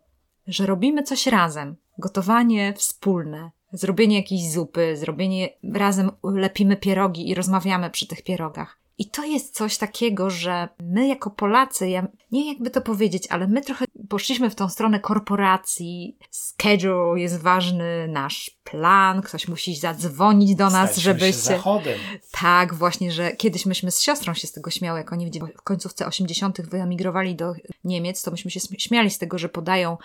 [0.47, 1.75] Że robimy coś razem.
[1.97, 3.51] Gotowanie wspólne.
[3.73, 8.80] Zrobienie jakiejś zupy, zrobienie razem lepimy pierogi i rozmawiamy przy tych pierogach.
[9.01, 13.47] I to jest coś takiego, że my jako Polacy, ja nie jakby to powiedzieć, ale
[13.47, 16.17] my trochę poszliśmy w tą stronę korporacji.
[16.31, 21.33] Schedule jest ważny, nasz plan, ktoś musi zadzwonić do nas, Staliśmy żeby się.
[21.33, 21.99] Zachodem.
[22.31, 26.07] Tak, właśnie, że kiedyś myśmy z siostrą się z tego śmiały, jak oni w końcówce
[26.07, 26.61] 80.
[26.61, 29.97] wyemigrowali do Niemiec, to myśmy się śmiali z tego, że podają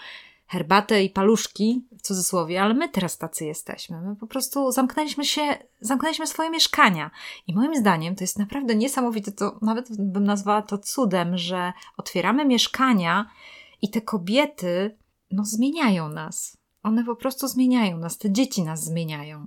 [0.47, 4.01] herbatę i paluszki, w cudzysłowie, ale my teraz tacy jesteśmy.
[4.01, 5.43] My po prostu zamknęliśmy się,
[5.81, 7.11] zamknęliśmy swoje mieszkania.
[7.47, 12.45] I moim zdaniem to jest naprawdę niesamowite, to nawet bym nazwała to cudem, że otwieramy
[12.45, 13.31] mieszkania
[13.83, 14.97] i te kobiety,
[15.31, 16.57] no, zmieniają nas.
[16.83, 19.47] One po prostu zmieniają nas, te dzieci nas zmieniają.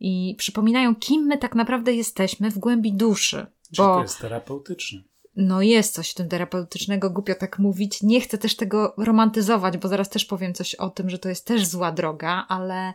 [0.00, 3.46] I przypominają, kim my tak naprawdę jesteśmy w głębi duszy.
[3.72, 3.94] Czy bo...
[3.94, 5.02] to jest terapeutyczne
[5.36, 8.02] no jest coś w tym terapeutycznego, głupio tak mówić.
[8.02, 11.46] Nie chcę też tego romantyzować, bo zaraz też powiem coś o tym, że to jest
[11.46, 12.92] też zła droga, ale,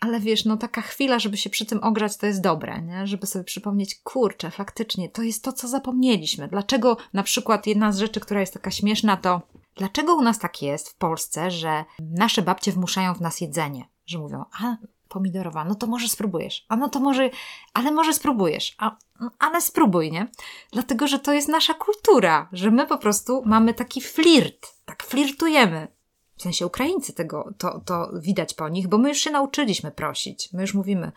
[0.00, 3.06] ale wiesz, no taka chwila, żeby się przy tym ogrzać, to jest dobre, nie?
[3.06, 6.48] Żeby sobie przypomnieć, kurczę, faktycznie, to jest to, co zapomnieliśmy.
[6.48, 9.42] Dlaczego na przykład jedna z rzeczy, która jest taka śmieszna, to
[9.76, 13.84] dlaczego u nas tak jest w Polsce, że nasze babcie wmuszają w nas jedzenie?
[14.06, 14.76] Że mówią, a
[15.14, 16.66] pomidorowa, no to może spróbujesz.
[16.68, 17.30] A no to może,
[17.74, 18.74] ale może spróbujesz.
[18.78, 18.96] A,
[19.38, 20.28] ale spróbuj, nie?
[20.72, 25.88] Dlatego, że to jest nasza kultura, że my po prostu mamy taki flirt, tak flirtujemy.
[26.36, 30.52] W sensie Ukraińcy tego, to, to widać po nich, bo my już się nauczyliśmy prosić.
[30.52, 31.12] My już mówimy,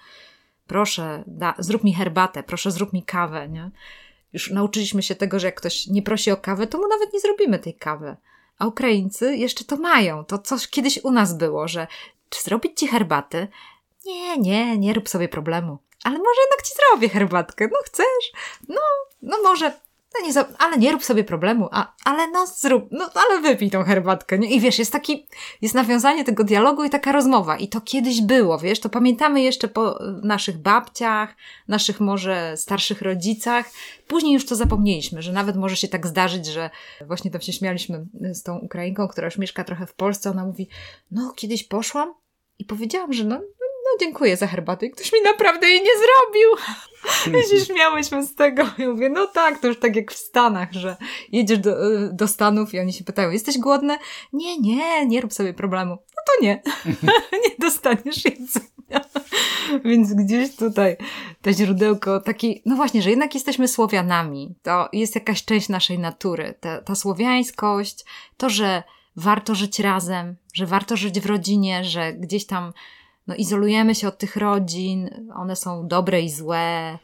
[0.67, 3.71] proszę, da, zrób mi herbatę, proszę, zrób mi kawę, nie?
[4.33, 7.19] Już nauczyliśmy się tego, że jak ktoś nie prosi o kawę, to mu nawet nie
[7.19, 8.15] zrobimy tej kawy.
[8.59, 10.25] A Ukraińcy jeszcze to mają.
[10.25, 11.87] To coś kiedyś u nas było, że
[12.29, 13.47] czy zrobić ci herbaty?
[14.07, 15.77] Nie, nie, nie rób sobie problemu.
[16.03, 17.67] Ale może jednak ci zrobię herbatkę.
[17.71, 18.31] No chcesz?
[18.69, 18.81] No,
[19.21, 19.73] no może.
[20.13, 23.83] No nie, ale nie rób sobie problemu, a, ale no zrób, no ale wypij tą
[23.83, 24.51] herbatkę, nie?
[24.51, 25.27] I wiesz, jest taki,
[25.61, 27.57] jest nawiązanie tego dialogu i taka rozmowa.
[27.57, 31.35] I to kiedyś było, wiesz, to pamiętamy jeszcze po naszych babciach,
[31.67, 33.65] naszych może starszych rodzicach.
[34.07, 36.69] Później już to zapomnieliśmy, że nawet może się tak zdarzyć, że
[37.07, 40.67] właśnie tam się śmialiśmy z tą Ukrainką, która już mieszka trochę w Polsce, ona mówi,
[41.11, 42.13] no kiedyś poszłam
[42.59, 43.41] i powiedziałam, że no,
[43.99, 44.85] dziękuję za herbatę.
[44.85, 46.49] I ktoś mi naprawdę jej nie zrobił.
[47.41, 48.63] I się śmiałyśmy z tego.
[48.77, 50.97] I mówię, no tak, to już tak jak w Stanach, że
[51.31, 51.75] jedziesz do,
[52.11, 53.97] do Stanów i oni się pytają, jesteś głodny?
[54.33, 55.91] Nie, nie, nie rób sobie problemu.
[55.91, 56.61] No to nie.
[57.43, 59.01] nie dostaniesz jedzenia.
[59.85, 60.97] Więc gdzieś tutaj
[61.41, 64.55] to źródełko taki, no właśnie, że jednak jesteśmy Słowianami.
[64.63, 66.53] To jest jakaś część naszej natury.
[66.59, 68.05] Ta, ta słowiańskość,
[68.37, 68.83] to, że
[69.15, 72.73] warto żyć razem, że warto żyć w rodzinie, że gdzieś tam
[73.27, 76.97] no, izolujemy się od tych rodzin, one są dobre i złe,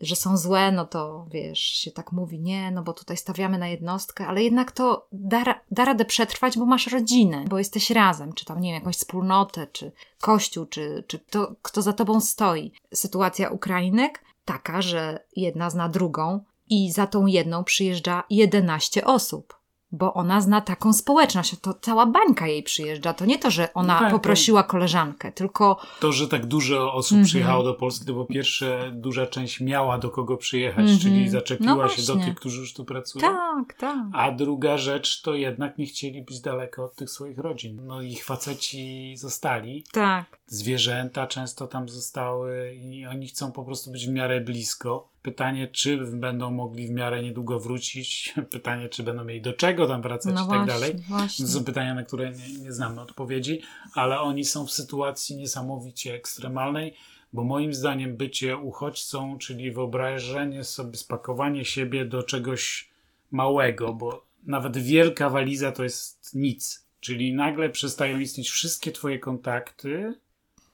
[0.00, 3.68] że są złe, no to wiesz, się tak mówi, nie, no bo tutaj stawiamy na
[3.68, 8.44] jednostkę, ale jednak to da, da radę przetrwać, bo masz rodzinę, bo jesteś razem, czy
[8.44, 12.72] tam, nie wiem, jakąś wspólnotę, czy kościół, czy, czy to, kto za tobą stoi.
[12.94, 19.59] Sytuacja Ukrainek taka, że jedna zna drugą i za tą jedną przyjeżdża 11 osób
[19.92, 21.56] bo ona zna taką społeczność.
[21.60, 23.14] To cała bańka jej przyjeżdża.
[23.14, 25.80] To nie to, że ona no tak, poprosiła koleżankę, tylko.
[26.00, 27.28] To, że tak dużo osób mm -hmm.
[27.28, 31.02] przyjechało do Polski, to po pierwsze duża część miała do kogo przyjechać, mm -hmm.
[31.02, 33.22] czyli zaczepiła no się do tych, którzy już tu pracują.
[33.22, 34.06] Tak, tak.
[34.12, 37.86] A druga rzecz to jednak nie chcieli być daleko od tych swoich rodzin.
[37.86, 39.84] No ich faceci zostali.
[39.92, 40.38] Tak.
[40.46, 45.09] Zwierzęta często tam zostały i oni chcą po prostu być w miarę blisko.
[45.22, 48.34] Pytanie, czy będą mogli w miarę niedługo wrócić.
[48.50, 50.94] Pytanie, czy będą mieli do czego tam wracać no i tak dalej.
[51.08, 51.46] Właśnie.
[51.46, 53.62] To są pytania, na które nie, nie znamy odpowiedzi,
[53.94, 56.94] ale oni są w sytuacji niesamowicie ekstremalnej,
[57.32, 62.90] bo moim zdaniem bycie uchodźcą, czyli wyobrażenie sobie, spakowanie siebie do czegoś
[63.30, 66.86] małego, bo nawet wielka waliza to jest nic.
[67.00, 70.14] Czyli nagle przestają istnieć wszystkie Twoje kontakty,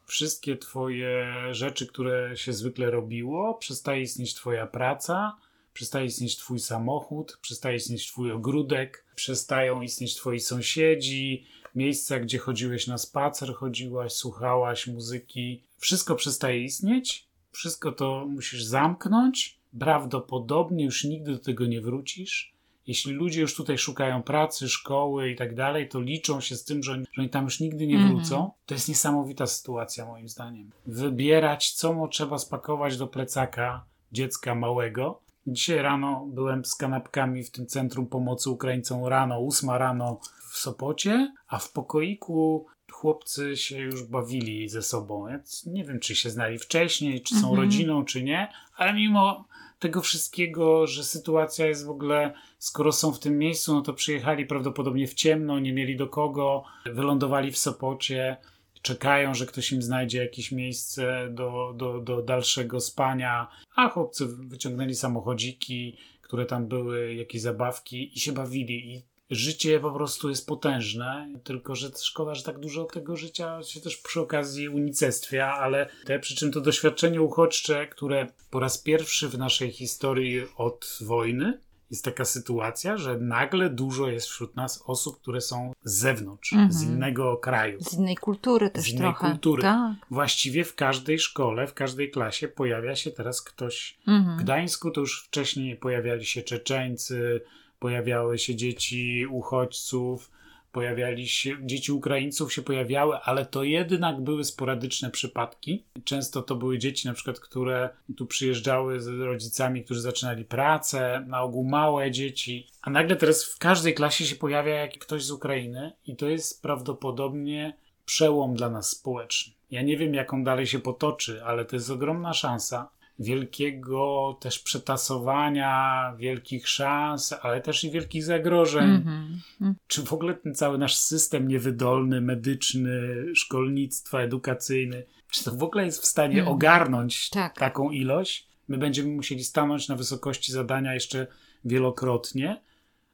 [0.07, 5.37] wszystkie Twoje rzeczy, które się zwykle robiło, przestaje istnieć Twoja praca,
[5.73, 12.87] przestaje istnieć Twój samochód, przestaje istnieć Twój ogródek, przestają istnieć Twoi sąsiedzi, miejsca, gdzie chodziłeś
[12.87, 15.63] na spacer, chodziłaś, słuchałaś muzyki.
[15.79, 19.59] Wszystko przestaje istnieć, wszystko to musisz zamknąć.
[19.79, 22.56] Prawdopodobnie już nigdy do tego nie wrócisz
[22.87, 26.83] jeśli ludzie już tutaj szukają pracy, szkoły i tak dalej, to liczą się z tym,
[26.83, 28.37] że oni, że oni tam już nigdy nie wrócą.
[28.37, 28.53] Mm -hmm.
[28.67, 30.71] To jest niesamowita sytuacja, moim zdaniem.
[30.87, 35.21] Wybierać, co mu trzeba spakować do plecaka dziecka małego.
[35.47, 40.21] Dzisiaj rano byłem z kanapkami w tym Centrum Pomocy Ukraińcom rano, ósma rano
[40.51, 45.29] w Sopocie, a w pokoiku chłopcy się już bawili ze sobą.
[45.29, 47.57] Ja nie wiem, czy się znali wcześniej, czy są Mhm.
[47.57, 49.45] rodziną, czy nie, ale mimo
[49.79, 54.47] tego wszystkiego, że sytuacja jest w ogóle, skoro są w tym miejscu, no to przyjechali
[54.47, 58.37] prawdopodobnie w ciemno, nie mieli do kogo, wylądowali w Sopocie,
[58.83, 64.95] czekają, że ktoś im znajdzie jakieś miejsce do, do, do dalszego spania, a chłopcy wyciągnęli
[64.95, 68.95] samochodziki, które tam były, jakieś zabawki i się bawili.
[68.95, 73.81] I życie po prostu jest potężne, tylko że szkoda, że tak dużo tego życia się
[73.81, 79.29] też przy okazji unicestwia, ale te, przy czym to doświadczenie uchodźcze, które po raz pierwszy
[79.29, 81.61] w naszej historii od wojny
[81.91, 86.73] jest taka sytuacja, że nagle dużo jest wśród nas osób, które są z zewnątrz, Mhm.
[86.73, 87.79] z innego kraju.
[87.81, 89.31] Z innej kultury też Z innej trochę.
[89.31, 89.63] kultury.
[89.63, 89.93] Tak.
[90.11, 94.39] Właściwie w każdej szkole, w każdej klasie pojawia się teraz ktoś w Mhm.
[94.39, 97.41] Gdańsku to już wcześniej pojawiali się Czeczeńcy,
[97.79, 100.31] pojawiały się dzieci uchodźców,
[100.77, 105.85] pojawiali się dzieci Ukraińców się pojawiały, ale to jednak były sporadyczne przypadki.
[106.05, 111.43] Często to były dzieci na przykład, które tu przyjeżdżały z rodzicami, którzy zaczynali pracę, na
[111.43, 116.17] ogół małe dzieci, a nagle teraz w każdej klasie się pojawia ktoś z Ukrainy i
[116.17, 119.53] to jest prawdopodobnie przełom dla nas społeczny.
[119.71, 124.59] Ja nie wiem, jak on dalej się potoczy, ale to jest ogromna szansa wielkiego też
[124.59, 128.91] przetasowania, wielkich szans, ale też i wielkich zagrożeń.
[128.91, 129.41] Mhm.
[129.87, 135.85] Czy w ogóle ten cały nasz system niewydolny, medyczny, szkolnictwa, edukacyjny, czy to w ogóle
[135.85, 136.49] jest w stanie Mhm.
[136.55, 137.59] ogarnąć Tak.
[137.59, 138.49] taką ilość?
[138.69, 141.27] My będziemy musieli stanąć na wysokości zadania jeszcze
[141.65, 142.61] wielokrotnie.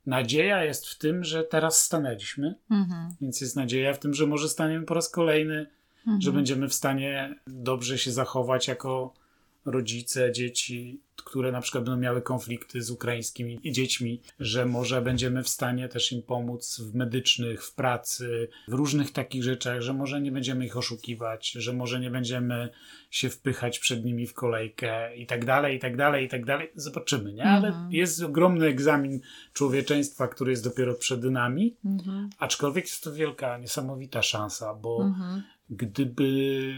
[0.06, 3.14] Nadzieja jest w tym, że teraz stanęliśmy, Mhm.
[3.20, 5.66] więc jest nadzieja w tym, że może staniemy po raz kolejny
[5.98, 6.20] Mhm.
[6.20, 9.14] że będziemy w stanie dobrze się zachować jako
[9.64, 15.48] rodzice dzieci, które na przykład będą miały konflikty z ukraińskimi dziećmi, że może będziemy w
[15.48, 20.32] stanie też im pomóc w medycznych, w pracy, w różnych takich rzeczach, że może nie
[20.32, 22.68] będziemy ich oszukiwać, że może nie będziemy
[23.10, 26.70] się wpychać przed nimi w kolejkę i tak dalej, i tak dalej, i tak dalej.
[26.74, 27.44] Zobaczymy, nie?
[27.44, 27.92] Ale Mhm.
[27.92, 29.20] jest ogromny egzamin
[29.52, 32.30] człowieczeństwa, który jest dopiero przed nami, Mhm.
[32.38, 35.42] aczkolwiek jest to wielka, niesamowita szansa, bo Mhm.
[35.70, 36.72] gdyby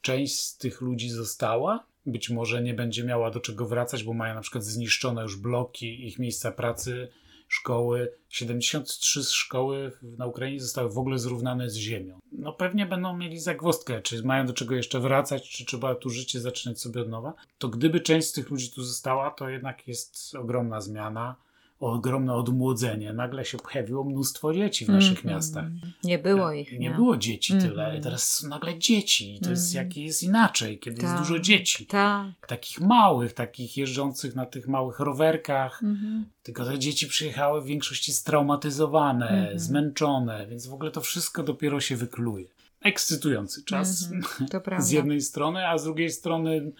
[0.00, 4.34] część z tych ludzi została, być może nie będzie miała do czego wracać, bo mają
[4.34, 7.08] na przykład zniszczone już bloki, ich miejsca pracy,
[7.50, 8.12] szkoły.
[8.28, 12.18] 73 szkoły na Ukrainie zostały w ogóle zrównane z ziemią.
[12.32, 16.40] No pewnie będą mieli zagwozdkę, czy mają do czego jeszcze wracać, czy trzeba tu życie
[16.40, 17.34] zaczynać sobie od nowa.
[17.58, 21.36] To gdyby część z tych ludzi tu została, to jednak jest ogromna zmiana,
[21.80, 23.12] ogromne odmłodzenie.
[23.12, 25.34] Nagle się pojawiło mnóstwo dzieci w naszych Mhm.
[25.34, 25.64] miastach.
[26.04, 26.78] Nie było ich.
[26.78, 28.02] Nie było dzieci tyle, Mhm.
[28.02, 29.34] teraz są nagle dzieci.
[29.36, 29.86] I to jest Mhm.
[29.88, 31.18] jakie jest inaczej, kiedy jest Tak.
[31.22, 31.86] dużo dzieci.
[31.86, 32.46] Tak.
[32.48, 35.82] Takich małych, takich jeżdżących na tych małych rowerkach.
[35.82, 36.24] Mhm.
[36.42, 39.58] Tylko te dzieci przyjechały w większości straumatyzowane, Mhm.
[39.58, 42.46] zmęczone, więc w ogóle to wszystko dopiero się wykluje.
[42.80, 44.48] Ekscytujący czas Mhm.
[44.64, 44.80] Prawda.
[44.80, 46.72] z jednej strony, a z drugiej strony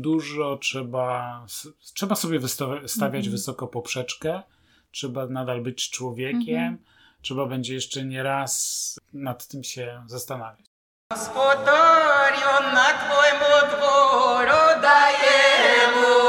[0.00, 1.46] dużo trzeba,
[1.94, 2.40] trzeba sobie
[2.86, 3.30] stawiać mm-hmm.
[3.30, 4.42] wysoko poprzeczkę,
[4.90, 6.78] trzeba nadal być człowiekiem, mhm.
[7.22, 10.66] trzeba będzie jeszcze nie raz nad tym się zastanawiać.
[11.12, 16.23] Gospodariu na Twojemu dworu dajemu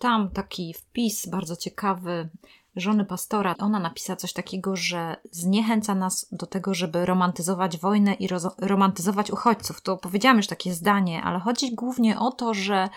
[0.00, 2.28] czytałam taki wpis bardzo ciekawy
[2.76, 3.54] żony pastora.
[3.58, 9.80] Ona napisała coś takiego, że zniechęca nas do tego, żeby romantyzować wojnę i romantyzować uchodźców.
[9.80, 12.88] To powiedziałam już takie zdanie, ale chodzi głównie o to, że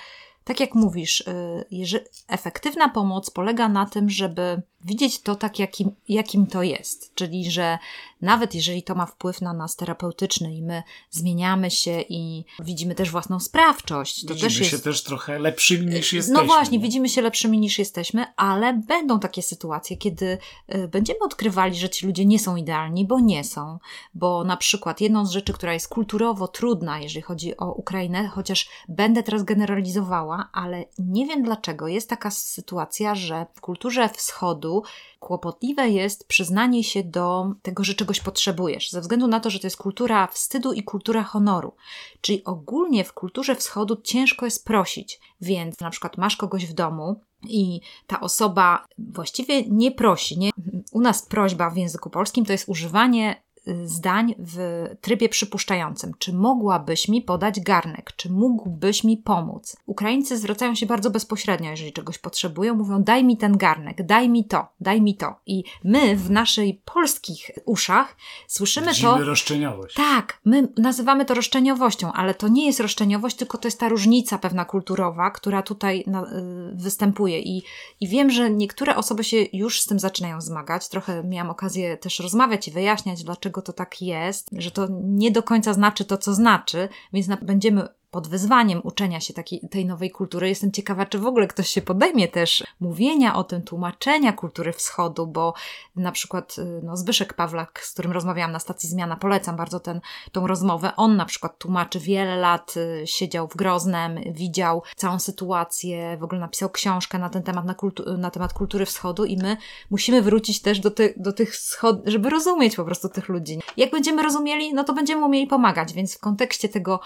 [0.43, 6.47] tak jak mówisz, y, efektywna pomoc polega na tym, żeby widzieć to tak, jakim, jakim
[6.47, 7.15] to jest.
[7.15, 7.77] Czyli, że
[8.23, 13.11] nawet jeżeli to ma wpływ na nas terapeutyczny i my zmieniamy się i widzimy też
[13.11, 14.71] własną sprawczość, to widzimy też jest...
[14.71, 16.33] się też trochę lepszymi niż no jesteśmy.
[16.33, 20.37] No właśnie, widzimy się lepszymi niż jesteśmy, ale będą takie sytuacje, kiedy
[20.75, 23.79] y, będziemy odkrywali, że ci ludzie nie są idealni, bo nie są.
[24.13, 28.69] Bo na przykład jedną z rzeczy, która jest kulturowo trudna, jeżeli chodzi o Ukrainę, chociaż
[28.89, 34.72] będę teraz generalizowała, ale nie wiem dlaczego, jest taka sytuacja, że w kulturze wschodu
[35.19, 39.67] kłopotliwe jest przyznanie się do tego, że czegoś potrzebujesz, ze względu na to, że to
[39.67, 41.73] jest kultura wstydu i kultura honoru.
[42.21, 47.21] Czyli ogólnie w kulturze wschodu ciężko jest prosić, więc na przykład masz kogoś w domu,
[47.47, 50.39] i ta osoba właściwie nie prosi.
[50.39, 50.49] Nie?
[50.91, 53.43] U nas prośba w języku polskim to jest używanie
[53.85, 56.11] zdań w trybie przypuszczającym.
[56.19, 58.11] Czy mogłabyś mi podać garnek?
[58.15, 59.77] Czy mógłbyś mi pomóc?
[59.85, 64.45] Ukraińcy zwracają się bardzo bezpośrednio, jeżeli czegoś potrzebują, mówią: daj mi ten garnek, daj mi
[64.45, 65.35] to, daj mi to.
[65.45, 68.15] I my w naszej polskich uszach
[68.47, 69.25] słyszymy Widzimy to.
[69.25, 69.95] roszczeniowość.
[69.95, 74.37] Tak, my nazywamy to roszczeniowością, ale to nie jest roszczeniowość, tylko to jest ta różnica
[74.37, 76.25] pewna kulturowa, która tutaj na, y,
[76.73, 77.39] występuje.
[77.39, 77.63] I,
[77.99, 80.89] I wiem, że niektóre osoby się już z tym zaczynają zmagać.
[80.89, 85.31] Trochę miałam okazję też rozmawiać i wyjaśniać, dlaczego dlaczego to tak jest, że to nie
[85.31, 90.11] do końca znaczy to, co znaczy, więc będziemy pod wyzwaniem uczenia się takiej, tej nowej
[90.11, 90.49] kultury.
[90.49, 95.27] Jestem ciekawa, czy w ogóle ktoś się podejmie też mówienia o tym, tłumaczenia kultury wschodu,
[95.27, 95.53] bo
[95.95, 100.01] na przykład y, no, Zbyszek Pawlak, z którym rozmawiałam na stacji Zmiana, polecam bardzo ten,
[100.31, 100.91] tą rozmowę.
[100.95, 106.41] On na przykład tłumaczy wiele lat, y, siedział w Groznem, widział całą sytuację, w ogóle
[106.41, 109.57] napisał książkę na ten temat, na, kultu, na temat kultury wschodu i my
[109.91, 113.59] musimy wrócić też do, ty, do tych schod, żeby rozumieć po prostu tych ludzi.
[113.77, 116.99] Jak będziemy rozumieli, no to będziemy umieli pomagać, więc w kontekście tego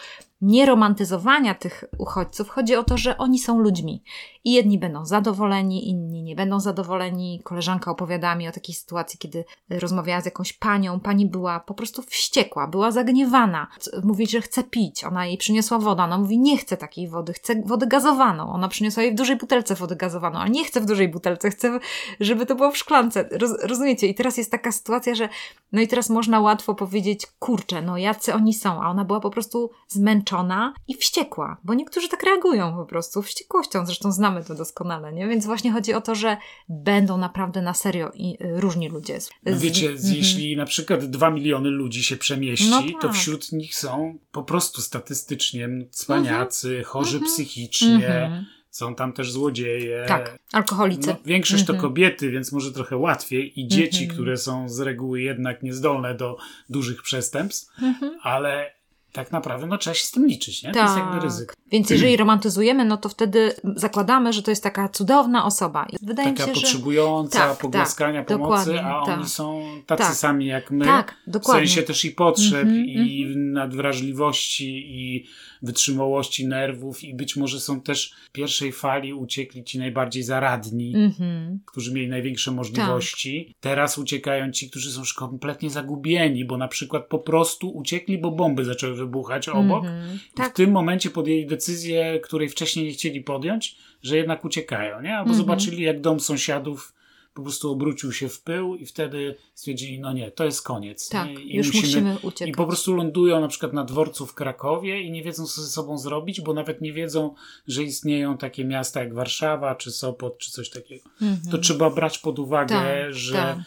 [0.97, 4.03] nieromantyzowania tych uchodźców chodzi o to, że oni są ludźmi.
[4.43, 7.41] I jedni będą zadowoleni, inni nie będą zadowoleni.
[7.43, 10.99] Koleżanka opowiadała mi o takiej sytuacji, kiedy rozmawiała z jakąś panią.
[10.99, 13.67] Pani była po prostu wściekła, była zagniewana.
[14.03, 15.03] Mówi, że chce pić.
[15.03, 16.03] Ona jej przyniosła wodę.
[16.03, 18.49] Ona mówi, nie chce takiej wody, chce wodę gazowaną.
[18.49, 21.79] Ona przyniosła jej w dużej butelce wodę gazowaną, ale nie chce w dużej butelce, chce,
[22.19, 23.29] żeby to było w szklance.
[23.31, 24.07] Roz, rozumiecie?
[24.07, 25.29] I teraz jest taka sytuacja, że
[25.71, 29.29] no i teraz można łatwo powiedzieć, kurczę, no jacy oni są, a ona była po
[29.29, 35.13] prostu zmęczona i wściekła, bo niektórzy tak reagują po prostu wściekłością, zresztą znamy to doskonale,
[35.13, 35.27] nie?
[35.27, 36.37] Więc właśnie chodzi o to, że
[36.69, 39.21] będą naprawdę na serio i, y, różni ludzie.
[39.21, 43.01] Z, no wiecie, z, jeśli na przykład dwa miliony ludzi się przemieści, no tak.
[43.01, 46.85] to wśród nich są po prostu statystycznie cwaniacy, mhm.
[46.85, 47.33] chorzy mhm.
[47.33, 48.45] psychicznie, mhm.
[48.77, 50.05] Są tam też złodzieje.
[50.07, 51.07] Tak, alkoholicy.
[51.07, 53.59] No, większość to kobiety, więc może trochę łatwiej.
[53.59, 56.37] I dzieci, które są z reguły jednak niezdolne do
[56.69, 57.75] dużych przestępstw,
[58.21, 58.76] ale
[59.11, 60.71] tak naprawdę no, trzeba się z tym liczyć, nie?
[60.71, 61.23] To jest jakby tak.
[61.23, 61.55] ryzyko.
[61.71, 65.87] Więc jeżeli romantyzujemy, no to wtedy zakładamy, że to jest taka cudowna osoba.
[66.01, 67.49] Wydaje taka mi się, potrzebująca że...
[67.49, 69.19] tak, pogłaskania tak, pomocy, a tak.
[69.19, 70.15] oni są tacy tak.
[70.15, 70.85] sami jak my.
[70.85, 71.65] Tak, dokładnie.
[71.65, 73.53] W sensie też i potrzeb, mm -hmm, i mm -hmm.
[73.53, 75.25] nadwrażliwości, i
[75.61, 81.11] wytrzymałości nerwów i być może są też w pierwszej fali uciekli ci najbardziej zaradni, mm
[81.11, 81.57] -hmm.
[81.65, 83.45] którzy mieli największe możliwości.
[83.47, 83.57] Tak.
[83.59, 88.31] Teraz uciekają ci, którzy są już kompletnie zagubieni, bo na przykład po prostu uciekli, bo
[88.31, 90.15] bomby zaczęły wybuchać obok mm -hmm.
[90.15, 90.53] i tak.
[90.53, 95.17] w tym momencie podjęli decyzję, której wcześniej nie chcieli podjąć, że jednak uciekają, nie?
[95.17, 95.37] Albo mm -hmm.
[95.37, 96.93] zobaczyli, jak dom sąsiadów
[97.37, 101.09] po prostu obrócił się w pył i wtedy stwierdzili, no nie, to jest koniec.
[101.09, 102.49] Tak, I już musimy, musimy uciekać.
[102.49, 105.67] I po prostu lądują na przykład na dworcu w Krakowie i nie wiedzą, co ze
[105.67, 107.33] sobą zrobić, bo nawet nie wiedzą,
[107.67, 111.09] że istnieją takie miasta jak Warszawa, czy Sopot, czy coś takiego.
[111.21, 111.51] Mm -hmm.
[111.51, 113.57] To trzeba brać pod uwagę, tak, że tak.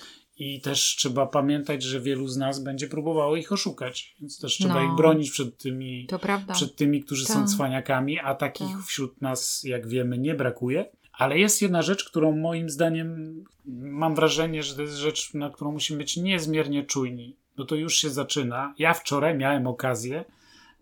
[0.40, 4.74] I też trzeba pamiętać, że wielu z nas będzie próbowało ich oszukać, więc też trzeba
[4.74, 6.06] no, ich bronić przed tymi,
[6.52, 7.48] przed tymi, którzy są tak.
[7.48, 8.82] cwaniakami, a takich tak.
[8.86, 10.90] wśród nas, jak wiemy, nie brakuje.
[11.12, 15.72] Ale jest jedna rzecz, którą moim zdaniem mam wrażenie, że to jest rzecz, na którą
[15.72, 17.36] musimy być niezmiernie czujni.
[17.56, 18.74] No to już się zaczyna.
[18.78, 20.24] Ja wczoraj miałem okazję,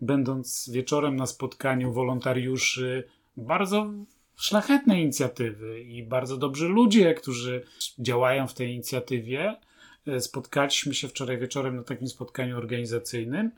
[0.01, 3.03] będąc wieczorem na spotkaniu wolontariuszy,
[3.37, 3.91] bardzo
[4.39, 7.63] szlachetne inicjatywy i bardzo dobrzy ludzie, którzy
[7.99, 9.55] działają w tej inicjatywie.
[10.07, 13.51] E, spotkaliśmy się wczoraj wieczorem na takim spotkaniu organizacyjnym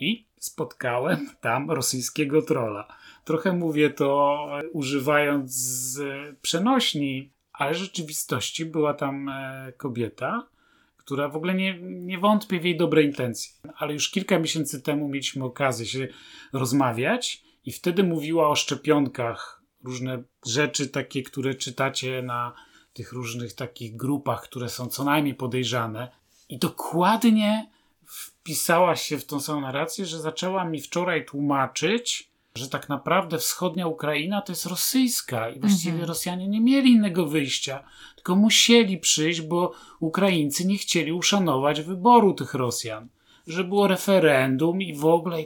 [0.00, 2.88] i spotkałem tam rosyjskiego trola.
[3.24, 6.00] Trochę mówię to używając z
[6.42, 10.48] przenośni, ale w rzeczywistości była tam e, kobieta,
[10.96, 15.08] która w ogóle nie, nie wątpię w jej dobre intencje, ale już kilka miesięcy temu
[15.08, 16.08] mieliśmy okazję się
[16.52, 22.52] rozmawiać i wtedy mówiła o szczepionkach, różne rzeczy takie, które czytacie na
[22.92, 26.10] tych różnych takich grupach, które są co najmniej podejrzane.
[26.48, 27.70] I dokładnie
[28.06, 33.86] wpisała się w tą samą narrację, że zaczęła mi wczoraj tłumaczyć, że tak naprawdę wschodnia
[33.86, 36.08] Ukraina to jest rosyjska i właściwie mhm.
[36.08, 42.54] Rosjanie nie mieli innego wyjścia, tylko musieli przyjść, bo Ukraińcy nie chcieli uszanować wyboru tych
[42.54, 43.08] Rosjan,
[43.46, 45.38] że było referendum i w ogóle.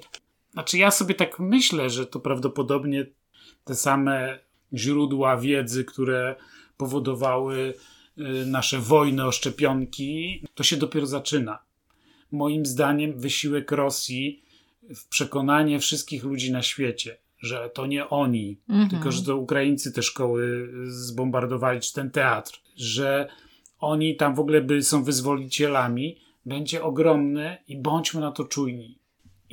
[0.52, 3.06] Znaczy, ja sobie tak myślę, że to prawdopodobnie
[3.64, 4.38] te same
[4.74, 6.36] źródła wiedzy, które
[6.76, 7.74] powodowały
[8.18, 11.58] y, nasze wojny o szczepionki, to się dopiero zaczyna.
[12.32, 14.42] Moim zdaniem wysiłek Rosji
[14.96, 18.90] w przekonanie wszystkich ludzi na świecie, że to nie oni, mhm.
[18.90, 23.28] tylko że to Ukraińcy te szkoły zbombardowali, czy ten teatr, że
[23.78, 28.98] oni tam w ogóle by, są wyzwolicielami, będzie ogromny i bądźmy na to czujni.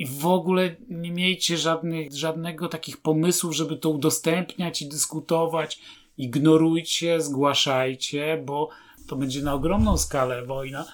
[0.00, 5.80] I w ogóle nie miejcie żadnych, żadnego takich pomysłów, żeby to udostępniać i dyskutować.
[6.18, 8.68] Ignorujcie, zgłaszajcie, bo
[9.08, 10.84] to będzie na ogromną skalę wojna.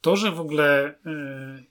[0.00, 0.94] To, że w ogóle y,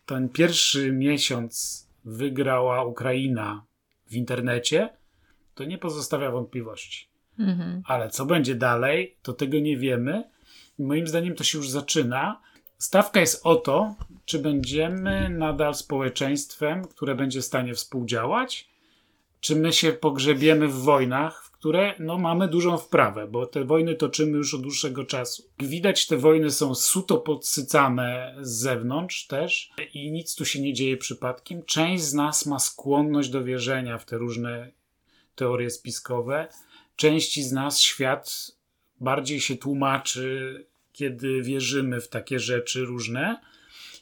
[0.06, 3.66] ten pierwszy miesiąc wygrała Ukraina
[4.08, 4.90] w internecie,
[5.56, 7.08] to nie pozostawia wątpliwości.
[7.40, 7.82] Mhm.
[7.86, 10.24] Ale co będzie dalej, to tego nie wiemy.
[10.80, 12.42] Moim zdaniem to się już zaczyna.
[12.78, 13.96] Stawka jest o to,
[14.26, 18.68] czy będziemy nadal społeczeństwem, które będzie w stanie współdziałać,
[19.40, 24.38] czy my się pogrzebiemy w wojnach, które no, mamy dużą wprawę, bo te wojny toczymy
[24.38, 25.44] już od dłuższego czasu.
[25.60, 30.98] Widać, te wojny są suto podsycane z zewnątrz też i nic tu się nie dzieje
[30.98, 31.64] przypadkiem.
[31.64, 34.72] Część z nas ma skłonność do wierzenia w te różne
[35.36, 36.48] teorie spiskowe.
[36.96, 38.52] Części z nas świat
[39.00, 43.42] bardziej się tłumaczy, kiedy wierzymy w takie rzeczy różne,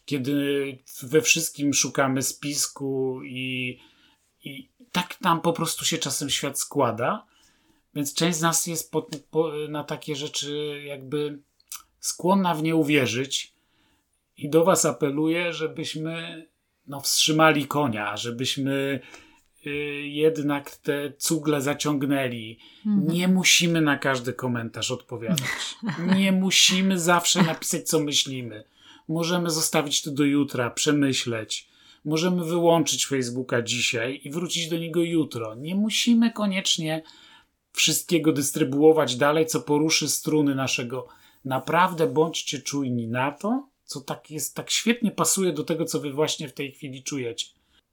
[0.05, 3.79] kiedy we wszystkim szukamy spisku i,
[4.43, 7.25] i tak nam po prostu się czasem świat składa.
[7.95, 11.39] Więc część z nas jest po, po, na takie rzeczy jakby
[11.99, 13.53] skłonna w nie uwierzyć
[14.37, 16.45] i do was apeluję, żebyśmy
[16.87, 18.99] no, wstrzymali konia, żebyśmy
[19.67, 19.69] y,
[20.03, 22.59] jednak te cugle zaciągnęli.
[22.85, 23.07] Mhm.
[23.07, 25.75] Nie musimy na każdy komentarz odpowiadać.
[26.15, 28.63] Nie musimy zawsze napisać, co myślimy.
[29.07, 31.69] Możemy zostawić to do jutra, przemyśleć.
[32.05, 35.55] Możemy wyłączyć Facebooka dzisiaj i wrócić do niego jutro.
[35.55, 37.03] Nie musimy koniecznie
[37.73, 41.07] wszystkiego dystrybuować dalej, co poruszy struny naszego.
[41.45, 46.11] Naprawdę bądźcie czujni na to, co tak jest, tak świetnie pasuje do tego, co wy
[46.11, 47.45] właśnie w tej chwili czujecie.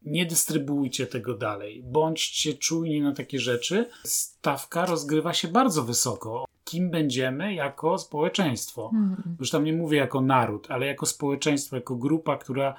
[0.02, 1.82] Nie dystrybuujcie tego dalej.
[1.82, 3.90] Bądźcie czujni na takie rzeczy.
[4.04, 6.44] Stawka rozgrywa się bardzo wysoko.
[6.70, 8.90] Kim będziemy jako społeczeństwo?
[8.94, 9.36] Mhm.
[9.40, 12.74] Już tam nie mówię jako naród, ale jako społeczeństwo, jako grupa, która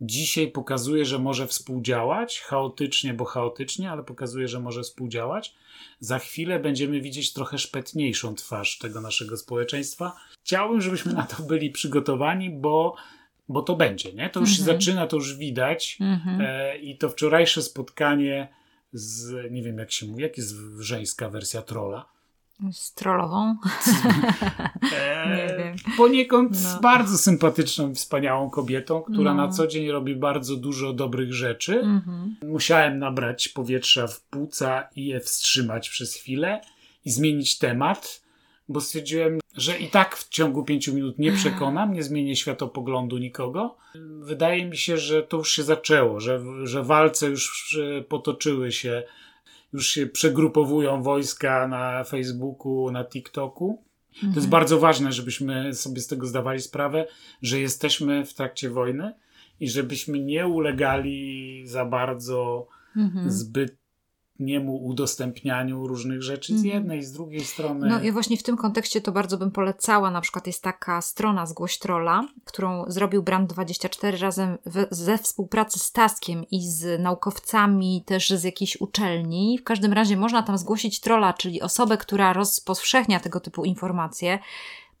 [0.00, 5.54] dzisiaj pokazuje, że może współdziałać, chaotycznie, bo chaotycznie, ale pokazuje, że może współdziałać.
[6.00, 10.16] Za chwilę będziemy widzieć trochę szpetniejszą twarz tego naszego społeczeństwa.
[10.44, 12.96] Chciałbym, żebyśmy na to byli przygotowani, bo,
[13.48, 14.30] bo to będzie, nie?
[14.30, 14.56] To już mhm.
[14.56, 15.98] się zaczyna, to już widać.
[16.00, 16.40] Mhm.
[16.40, 18.48] E, I to wczorajsze spotkanie
[18.92, 22.12] z, nie wiem jak się mówi, jak jest żeńska wersja trola
[22.72, 23.56] Strolową?
[24.98, 25.76] E, nie wiem.
[25.96, 26.80] Poniekąd no.
[26.80, 29.46] bardzo sympatyczną, wspaniałą kobietą, która no.
[29.46, 31.80] na co dzień robi bardzo dużo dobrych rzeczy.
[31.80, 32.36] Mhm.
[32.42, 36.60] Musiałem nabrać powietrza w płuca i je wstrzymać przez chwilę
[37.04, 38.22] i zmienić temat,
[38.68, 43.76] bo stwierdziłem, że i tak w ciągu pięciu minut nie przekonam, nie zmienię światopoglądu nikogo.
[44.20, 49.02] Wydaje mi się, że to już się zaczęło, że, że walce już potoczyły się
[49.72, 53.82] już się przegrupowują wojska na Facebooku, na TikToku.
[54.20, 54.50] To jest mhm.
[54.50, 57.06] bardzo ważne, żebyśmy sobie z tego zdawali sprawę,
[57.42, 59.12] że jesteśmy w trakcie wojny
[59.60, 62.66] i żebyśmy nie ulegali za bardzo
[62.96, 63.30] mhm.
[63.30, 63.81] zbyt
[64.38, 66.74] niemu udostępnianiu różnych rzeczy z mhm.
[66.74, 67.88] jednej, z drugiej strony.
[67.88, 70.10] No i właśnie w tym kontekście to bardzo bym polecała.
[70.10, 75.92] Na przykład jest taka strona Zgłoś Trolla, którą zrobił Brand24 razem w, ze współpracy z
[75.92, 79.58] Taskiem i z naukowcami też z jakiejś uczelni.
[79.58, 84.38] W każdym razie można tam zgłosić trolla, czyli osobę, która rozpowszechnia tego typu informacje.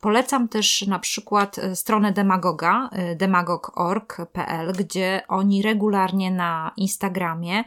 [0.02, 7.64] Polecam też na przykład e, stronę Demagoga, e, demagog.org.pl, gdzie oni regularnie na Instagramie e,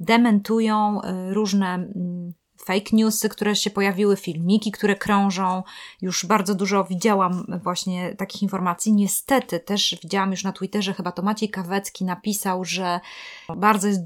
[0.00, 2.32] dementują różne mm,
[2.64, 5.62] fake newsy, które się pojawiły, filmiki, które krążą.
[6.02, 8.92] Już bardzo dużo widziałam właśnie takich informacji.
[8.92, 13.00] Niestety też widziałam już na Twitterze, chyba to Maciej Kawecki napisał, że
[13.56, 14.00] bardzo jest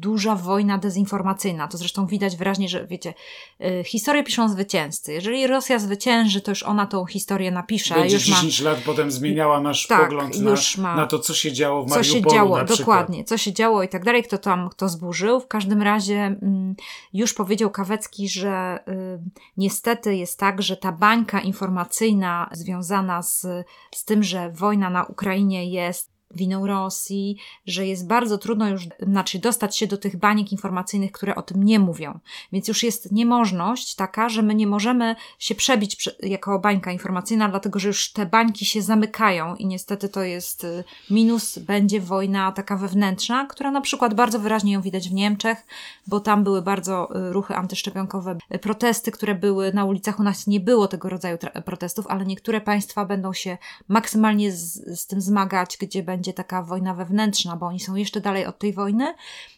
[0.00, 1.68] duża wojna dezinformacyjna.
[1.68, 3.14] To zresztą widać wyraźnie, że wiecie,
[3.60, 5.12] y, historię piszą zwycięzcy.
[5.12, 7.94] Jeżeli Rosja zwycięży, to już ona tą historię napisze.
[7.94, 8.70] Będzie już 10 ma...
[8.70, 10.96] lat potem zmieniała nasz tak, pogląd na, ma...
[10.96, 13.24] na, to, co się działo w Mariupolu Co się działo, dokładnie.
[13.24, 15.40] Co się działo i tak dalej, kto tam, kto zburzył.
[15.40, 16.74] W każdym razie mm,
[17.12, 17.93] już powiedział Kawecki,
[18.28, 19.18] że y,
[19.56, 23.46] niestety jest tak, że ta bańka informacyjna związana z,
[23.94, 29.38] z tym, że wojna na Ukrainie jest winą Rosji, że jest bardzo trudno już, znaczy
[29.38, 32.18] dostać się do tych baniek informacyjnych, które o tym nie mówią.
[32.52, 37.78] Więc już jest niemożność taka, że my nie możemy się przebić jako bańka informacyjna, dlatego
[37.78, 42.76] że już te bańki się zamykają i niestety to jest y, minus, będzie wojna taka
[42.76, 45.66] wewnętrzna, która na przykład bardzo wyraźnie ją widać w Niemczech,
[46.06, 50.20] bo tam były bardzo y, ruchy antyszczepionkowe, y, protesty, które były na ulicach.
[50.20, 53.58] U nas nie było tego rodzaju protestów, ale niektóre państwa będą się
[53.88, 58.20] maksymalnie z, z tym zmagać, gdzie będzie będzie taka wojna wewnętrzna, bo oni są jeszcze
[58.20, 59.14] dalej od tej wojny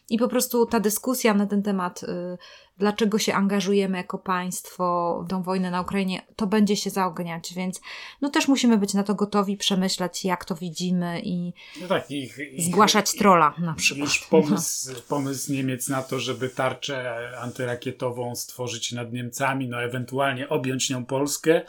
[0.09, 2.37] i po prostu ta dyskusja na ten temat, y,
[2.77, 7.81] dlaczego się angażujemy jako państwo w tą wojnę na Ukrainie, to będzie się zaogniać, więc
[8.21, 12.37] no też musimy być na to gotowi, przemyśleć jak to widzimy i, no tak, ich,
[12.53, 14.07] ich, zgłaszać trola na przykład.
[14.09, 20.89] Już pomysł, pomysł Niemiec na to, żeby tarczę antyrakietową stworzyć nad Niemcami, no ewentualnie objąć
[20.89, 21.61] nią Polskę,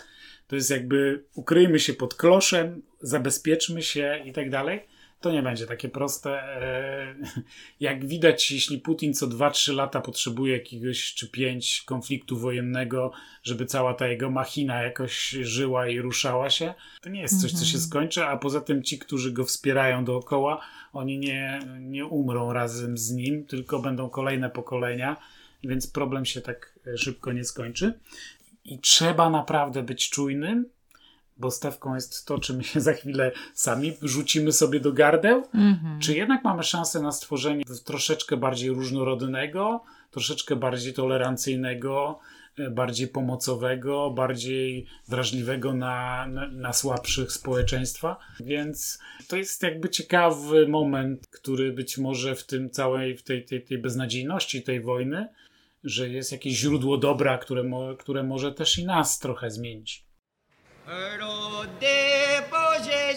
[0.49, 4.81] to jest jakby ukryjmy się pod kloszem, zabezpieczmy się i tak dalej.
[5.21, 6.31] To nie będzie takie proste.
[6.31, 7.15] E,
[7.81, 13.95] jak widać, jeśli Putin co 2-3 lata potrzebuje jakiegoś czy 5 konfliktu wojennego, żeby cała
[13.95, 17.85] ta jego machina jakoś żyła i ruszała się, to nie jest coś, co się mhm.
[17.85, 20.61] skończy, a poza tym ci, którzy go wspierają dookoła,
[20.93, 25.17] oni nie, nie umrą razem z nim, tylko będą kolejne pokolenia,
[25.65, 27.99] więc problem się tak szybko nie skończy.
[28.69, 30.67] I trzeba naprawdę być czujnym,
[31.37, 35.99] bo stawką jest to, czy my się za chwilę sami rzucimy sobie do gardeł, mm-hmm.
[36.01, 42.19] czy jednak mamy szansę na stworzenie troszeczkę bardziej różnorodnego, troszeczkę bardziej tolerancyjnego,
[42.59, 48.17] e, bardziej pomocowego, bardziej wrażliwego na, na, na, słabszych społeczeństwa.
[48.41, 48.99] Więc
[49.29, 53.79] to jest jakby ciekawy moment, który być może w tym całej, w tej, tej, tej
[53.79, 55.29] beznadziejności tej wojny
[55.85, 60.05] że jest jakieś źródło dobra, które, mo, które może też i nas trochę zmienić.
[62.51, 63.15] Boże,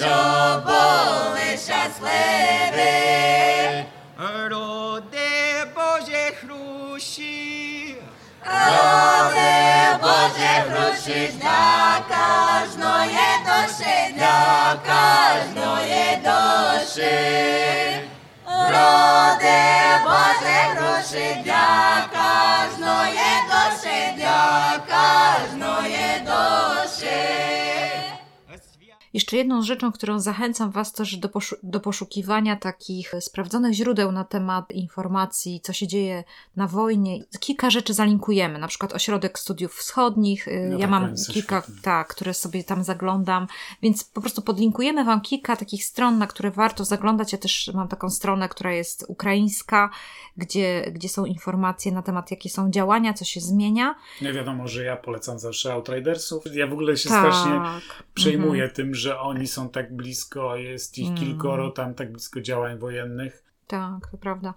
[0.00, 2.84] що були щасливі.
[4.48, 7.96] Роди Боже, хрущі,
[8.46, 9.52] Роди
[10.02, 17.18] Боже, хрущі для кожної душі, для кожної душі.
[18.46, 19.60] Роди
[20.04, 27.79] Боже гроші для кожної душі, для кожної душі.
[29.12, 34.24] Jeszcze jedną rzeczą, którą zachęcam Was też do, poszu do poszukiwania takich sprawdzonych źródeł na
[34.24, 36.24] temat informacji, co się dzieje
[36.56, 37.24] na wojnie.
[37.40, 40.46] Kilka rzeczy zalinkujemy, na przykład Ośrodek Studiów Wschodnich.
[40.70, 43.46] No ja tak, mam kilka, tak, które sobie tam zaglądam,
[43.82, 47.32] więc po prostu podlinkujemy Wam kilka takich stron, na które warto zaglądać.
[47.32, 49.90] Ja też mam taką stronę, która jest ukraińska,
[50.36, 53.94] gdzie, gdzie są informacje na temat, jakie są działania, co się zmienia.
[54.22, 56.44] Nie wiadomo, że ja polecam zawsze Outridersów.
[56.52, 57.18] Ja w ogóle się tak.
[57.18, 57.60] strasznie
[58.14, 58.70] przejmuję mhm.
[58.70, 61.18] tym, że oni są tak blisko, jest ich mm.
[61.18, 63.44] kilkoro tam tak blisko działań wojennych.
[63.66, 64.54] Tak, to prawda.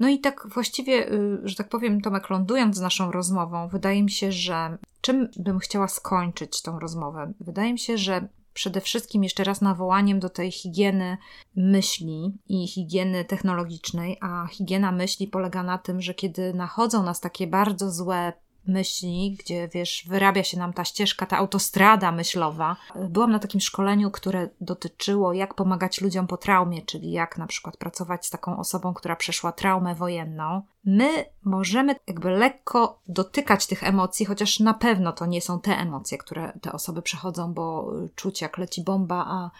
[0.00, 4.10] No i tak właściwie, y, że tak powiem, Tomek, lądując z naszą rozmową, wydaje mi
[4.10, 7.32] się, że czym bym chciała skończyć tą rozmowę?
[7.40, 11.16] Wydaje mi się, że przede wszystkim jeszcze raz nawołaniem do tej higieny
[11.56, 17.46] myśli i higieny technologicznej, a higiena myśli polega na tym, że kiedy nachodzą nas takie
[17.46, 18.32] bardzo złe
[18.66, 22.76] myśli, gdzie wiesz, wyrabia się nam ta ścieżka, ta autostrada myślowa.
[23.08, 27.76] Byłam na takim szkoleniu, które dotyczyło, jak pomagać ludziom po traumie, czyli jak na przykład
[27.76, 30.62] pracować z taką osobą, która przeszła traumę wojenną.
[30.84, 36.18] My możemy jakby lekko dotykać tych emocji, chociaż na pewno to nie są te emocje,
[36.18, 39.50] które te osoby przechodzą, bo czuć jak leci bomba, a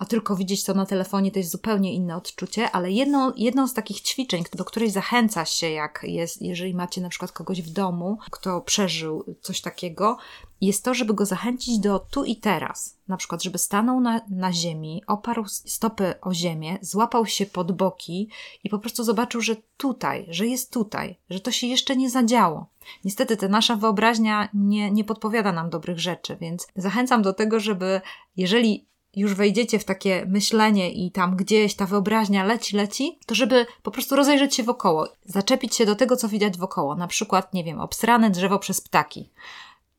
[0.00, 3.74] a tylko widzieć to na telefonie to jest zupełnie inne odczucie, ale jedną, jedną z
[3.74, 8.18] takich ćwiczeń, do której zachęca się, jak jest, jeżeli macie na przykład kogoś w domu,
[8.30, 10.16] kto przeżył coś takiego,
[10.60, 12.96] jest to, żeby go zachęcić do tu i teraz.
[13.08, 18.28] Na przykład, żeby stanął na, na ziemi, oparł stopy o ziemię, złapał się pod boki
[18.64, 22.66] i po prostu zobaczył, że tutaj, że jest tutaj, że to się jeszcze nie zadziało.
[23.04, 28.00] Niestety, ta nasza wyobraźnia nie, nie podpowiada nam dobrych rzeczy, więc zachęcam do tego, żeby
[28.36, 33.66] jeżeli już wejdziecie w takie myślenie i tam gdzieś ta wyobraźnia leci, leci, to żeby
[33.82, 36.94] po prostu rozejrzeć się wokoło, zaczepić się do tego, co widać wokoło.
[36.94, 39.30] Na przykład, nie wiem, obsrane drzewo przez ptaki.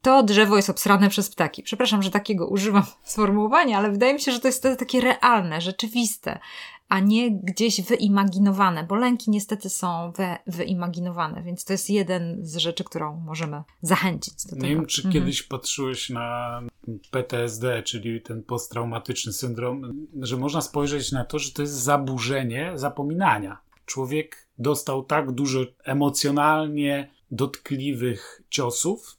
[0.01, 1.63] To drzewo jest obsrane przez ptaki.
[1.63, 6.39] Przepraszam, że takiego używam sformułowania, ale wydaje mi się, że to jest takie realne, rzeczywiste
[6.91, 12.57] a nie gdzieś wyimaginowane, bo lęki niestety są we, wyimaginowane, więc to jest jeden z
[12.57, 14.67] rzeczy, którą możemy zachęcić do tego.
[14.67, 15.13] Nie wiem, czy mhm.
[15.13, 16.61] kiedyś patrzyłeś na
[17.11, 23.57] PTSD, czyli ten posttraumatyczny syndrom, że można spojrzeć na to, że to jest zaburzenie zapominania.
[23.85, 29.17] Człowiek dostał tak dużo emocjonalnie dotkliwych ciosów,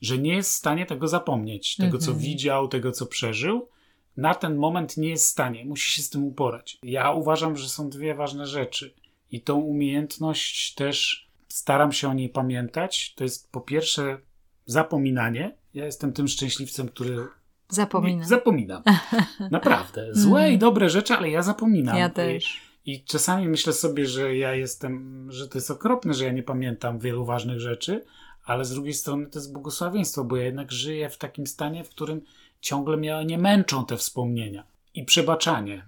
[0.00, 2.26] że nie jest w stanie tego zapomnieć, tego co mhm.
[2.26, 3.68] widział, tego co przeżył
[4.16, 6.78] na ten moment nie jest w stanie, musi się z tym uporać.
[6.82, 8.94] Ja uważam, że są dwie ważne rzeczy
[9.30, 13.14] i tą umiejętność też staram się o niej pamiętać.
[13.14, 14.18] To jest po pierwsze
[14.66, 15.56] zapominanie.
[15.74, 17.26] Ja jestem tym szczęśliwcem, który
[17.70, 18.26] Zapomina.
[18.26, 18.82] Zapominam.
[19.50, 20.08] Naprawdę.
[20.12, 21.96] Złe i dobre rzeczy, ale ja zapominam.
[21.96, 22.60] Ja też.
[22.86, 26.42] I, I czasami myślę sobie, że ja jestem, że to jest okropne, że ja nie
[26.42, 28.04] pamiętam wielu ważnych rzeczy,
[28.44, 31.88] ale z drugiej strony to jest błogosławieństwo, bo ja jednak żyję w takim stanie, w
[31.88, 32.20] którym
[32.60, 34.64] ciągle mnie nie męczą te wspomnienia.
[34.94, 35.84] I przebaczanie.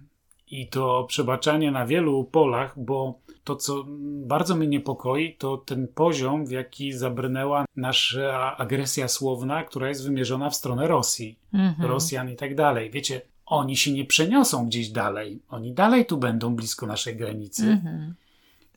[0.50, 3.84] I to przebaczanie na wielu polach, bo to, co
[4.26, 10.50] bardzo mnie niepokoi, to ten poziom, w jaki zabrnęła nasza agresja słowna, która jest wymierzona
[10.50, 11.90] w stronę Rosji, mhm.
[11.90, 12.90] Rosjan i tak dalej.
[12.90, 15.42] Wiecie, oni się nie przeniosą gdzieś dalej.
[15.48, 17.66] Oni dalej tu będą blisko naszej granicy.
[17.66, 18.14] Mhm.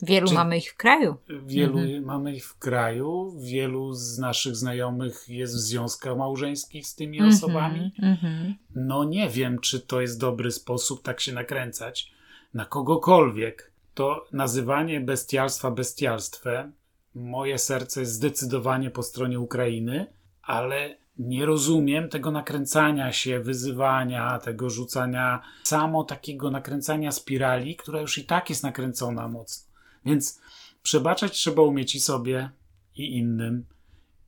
[0.02, 1.16] Wielu Czy mamy ich w kraju.
[1.46, 2.04] Wielu mhm.
[2.04, 3.36] mamy ich w kraju.
[3.40, 7.36] Wielu z naszych znajomych jest w związkach małżeńskich z tymi mhm.
[7.36, 7.92] osobami.
[8.02, 8.56] Mhm.
[8.76, 12.12] No nie wiem, czy to jest dobry sposób tak się nakręcać
[12.54, 13.72] na kogokolwiek.
[13.94, 16.74] To nazywanie bestialstwa bestialstwem.
[17.16, 20.06] Moje serce jest zdecydowanie po stronie Ukrainy,
[20.42, 28.18] ale nie rozumiem tego nakręcania się, wyzywania, tego rzucania, samo takiego nakręcania spirali, która już
[28.18, 29.65] i tak jest nakręcona mocno.
[30.06, 30.42] Więc
[30.84, 32.50] przebaczać trzeba umieć i sobie,
[32.96, 33.66] i innym.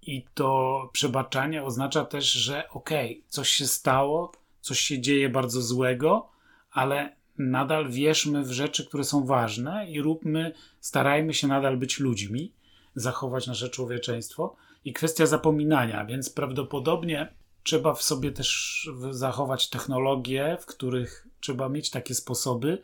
[0.01, 5.61] I to przebaczanie oznacza też, że okej, okay, coś się stało, coś się dzieje bardzo
[5.61, 6.29] złego,
[6.71, 12.53] ale nadal wierzmy w rzeczy, które są ważne i róbmy, starajmy się nadal być ludźmi,
[12.95, 14.55] zachować nasze człowieczeństwo.
[14.85, 21.89] I kwestia zapominania, więc prawdopodobnie trzeba w sobie też zachować technologie, w których trzeba mieć
[21.89, 22.83] takie sposoby,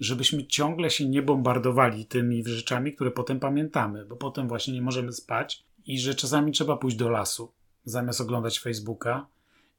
[0.00, 5.12] żebyśmy ciągle się nie bombardowali tymi rzeczami, które potem pamiętamy, bo potem właśnie nie możemy
[5.12, 7.52] spać i że czasami trzeba pójść do lasu
[7.84, 9.26] zamiast oglądać Facebooka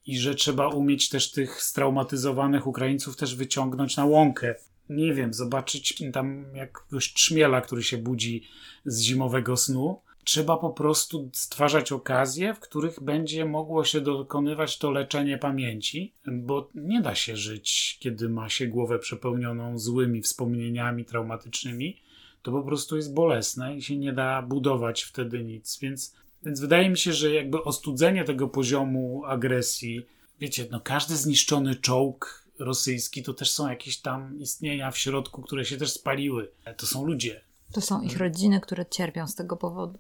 [0.05, 4.55] i że trzeba umieć też tych straumatyzowanych Ukraińców też wyciągnąć na łąkę.
[4.89, 8.43] Nie wiem, zobaczyć tam jakiegoś trzmiela, który się budzi
[8.85, 14.91] z zimowego snu Trzeba po prostu stwarzać okazje, w których będzie mogło się dokonywać to
[14.91, 21.97] leczenie pamięci, bo nie da się żyć, kiedy ma się głowę przepełnioną złymi wspomnieniami traumatycznymi.
[22.41, 25.79] To po prostu jest bolesne i się nie da budować wtedy nic.
[25.81, 30.05] Więc, więc wydaje mi się, że jakby ostudzenie tego poziomu agresji,
[30.39, 35.65] wiecie, no każdy zniszczony czołg rosyjski to też są jakieś tam istnienia w środku, które
[35.65, 36.51] się też spaliły.
[36.77, 37.41] To są ludzie,
[37.73, 39.99] to są ich rodziny, które cierpią z tego powodu.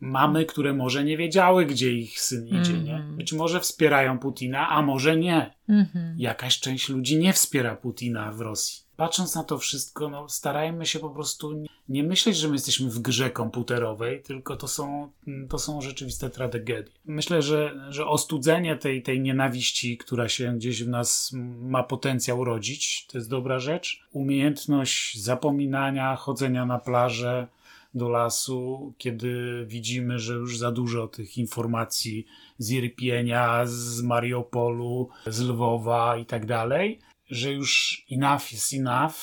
[0.00, 2.94] Mamy, które może nie wiedziały, gdzie ich syn idzie, mm nie?
[2.94, 3.16] Mhm.
[3.16, 5.54] Być może wspierają Putina, a może nie.
[5.68, 6.14] Mm -hmm.
[6.16, 10.98] Jakaś część ludzi nie wspiera Putina w Rosji patrząc na to wszystko, no, starajmy się
[10.98, 15.10] po prostu nie myśleć, że my jesteśmy w grze komputerowej, tylko to są,
[15.48, 16.92] to są rzeczywiste tragedie.
[17.04, 21.30] Myślę, że, że ostudzenie tej, tej nienawiści, która się gdzieś w nas
[21.60, 24.06] ma potencjał rodzić, to jest dobra rzecz.
[24.12, 27.48] Umiejętność zapominania, chodzenia na plażę,
[27.94, 32.26] do lasu, kiedy widzimy, że już za dużo tych informacji
[32.58, 37.00] z Irpienia, z Mariupolu, z Lwowa i tak dalej,
[37.34, 39.14] że już enough is enough,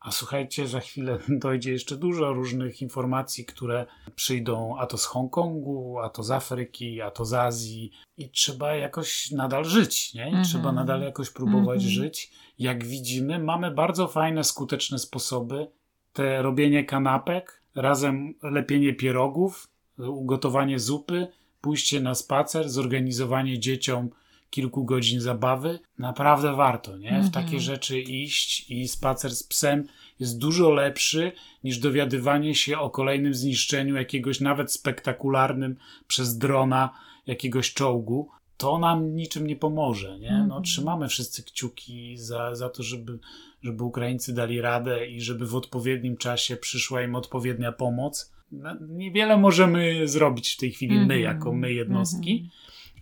[0.00, 5.98] a słuchajcie, za chwilę dojdzie jeszcze dużo różnych informacji, które przyjdą a to z Hongkongu,
[5.98, 10.24] a to z Afryki, a to z Azji i trzeba jakoś nadal żyć, nie?
[10.26, 10.44] Mhm.
[10.44, 11.90] Trzeba nadal jakoś próbować Mhm.
[11.90, 12.30] żyć.
[12.58, 15.66] Jak widzimy, mamy bardzo fajne, skuteczne sposoby.
[16.12, 19.66] Te robienie kanapek, razem lepienie pierogów,
[19.98, 21.28] ugotowanie zupy,
[21.60, 24.10] pójście na spacer, zorganizowanie dzieciom
[24.50, 27.10] kilku godzin zabawy, naprawdę warto, nie?
[27.10, 27.30] W Mhm.
[27.30, 29.84] takie rzeczy iść i spacer z psem
[30.20, 31.32] jest dużo lepszy
[31.64, 35.76] niż dowiadywanie się o kolejnym zniszczeniu jakiegoś nawet spektakularnym
[36.06, 36.90] przez drona
[37.26, 38.28] jakiegoś czołgu.
[38.56, 40.30] To nam niczym nie pomoże, nie?
[40.32, 40.62] No, Mhm.
[40.62, 43.18] trzymamy wszyscy kciuki za, za to, żeby,
[43.62, 48.32] żeby Ukraińcy dali radę i żeby w odpowiednim czasie przyszła im odpowiednia pomoc.
[48.52, 51.20] No, Niewiele możemy zrobić w tej chwili my, Mhm.
[51.20, 52.50] jako my jednostki, Mhm.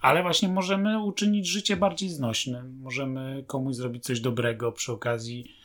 [0.01, 2.78] Ale właśnie możemy uczynić życie bardziej znośnym.
[2.80, 5.57] Możemy komuś zrobić coś dobrego przy okazji.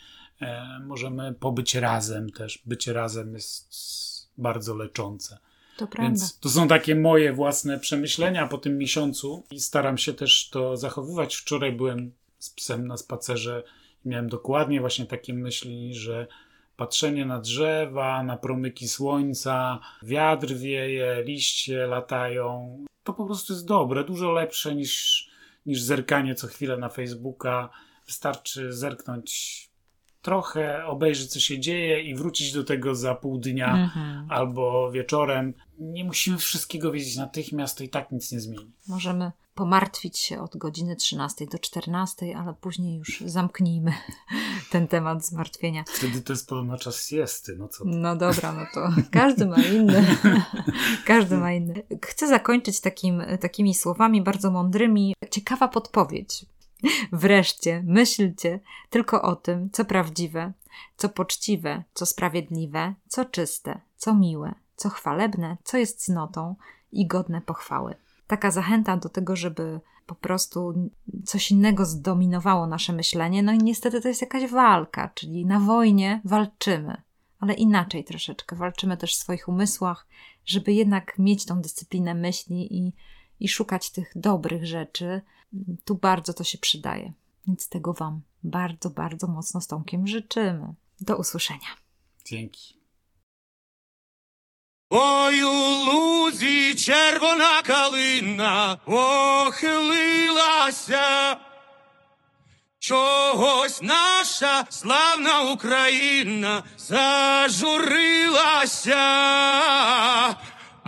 [0.41, 2.63] E, możemy pobyć razem też.
[2.65, 5.37] Bycie razem jest bardzo leczące.
[5.77, 6.09] To prawda.
[6.09, 10.77] Więc to są takie moje własne przemyślenia po tym miesiącu i staram się też to
[10.77, 11.35] zachowywać.
[11.35, 13.63] Wczoraj byłem z psem na spacerze
[14.05, 16.27] i miałem dokładnie właśnie takie myśli, że
[16.75, 24.03] patrzenie na drzewa, na promyki słońca, wiatr wieje, liście latają, to po prostu jest dobre,
[24.03, 25.25] dużo lepsze niż,
[25.65, 27.69] niż zerkanie co chwilę na Facebooka.
[28.05, 29.70] Wystarczy zerknąć
[30.21, 34.31] trochę, obejrzeć co się dzieje i wrócić do tego za pół dnia Mhm.
[34.31, 35.53] albo wieczorem.
[35.79, 38.71] Nie musimy wszystkiego wiedzieć natychmiast, to i tak nic nie zmieni.
[38.87, 43.93] Możemy pomartwić się od godziny 13 do 14, ale później już zamknijmy
[44.71, 45.83] ten temat zmartwienia.
[45.87, 47.89] Wtedy to jest podobno czas siesty, no co ty.
[47.93, 50.05] No dobra, no to każdy ma inny.
[51.05, 51.83] każdy ma inny.
[52.05, 55.13] Chcę zakończyć takim, takimi słowami bardzo mądrymi.
[55.31, 56.45] Ciekawa podpowiedź.
[57.11, 58.59] Wreszcie myślcie
[58.89, 60.53] tylko o tym, co prawdziwe,
[60.97, 66.55] co poczciwe, co sprawiedliwe, co czyste, co miłe, co chwalebne, co jest cnotą
[66.91, 67.95] i godne pochwały.
[68.27, 70.89] Taka zachęta do tego, żeby po prostu
[71.25, 73.43] coś innego zdominowało nasze myślenie.
[73.43, 77.01] No i niestety to jest jakaś walka, czyli na wojnie walczymy,
[77.39, 78.55] ale inaczej troszeczkę.
[78.55, 80.07] Walczymy też w swoich umysłach,
[80.45, 82.93] żeby jednak mieć tą dyscyplinę myśli i,
[83.39, 85.21] i szukać tych dobrych rzeczy.
[85.84, 87.12] Tu bardzo to się przydaje.
[87.46, 90.74] Więc tego Wam bardzo, bardzo mocno z Tomkiem życzymy.
[91.00, 91.68] Do usłyszenia.
[92.24, 92.76] Dzięki.
[94.90, 100.26] Ой, у лузі червона калина похилилася.
[102.78, 107.96] Чогось наша славна Україна зажурилася,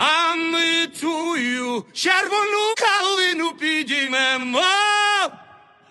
[0.06, 4.62] А ми тую червону калину підіймемо,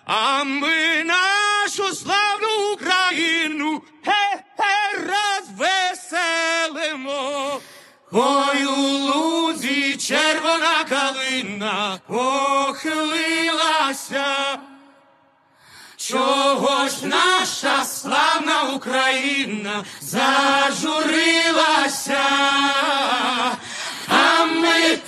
[0.05, 7.59] а ми нашу славну Україну ге-ге розвеселимо.
[8.11, 14.25] Ой, у лузі червона калина похилилася.
[15.97, 22.23] Чого ж наша славна Україна зажурилася,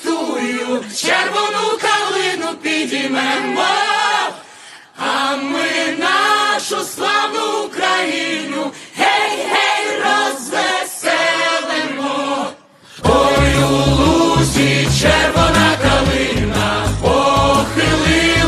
[0.04, 3.66] тую червону калину підіймемо,
[4.98, 10.94] а ми нашу славну Україну гей, гей, розвеселимо.
[13.04, 18.40] Ой, у лузі червона калина похилилася.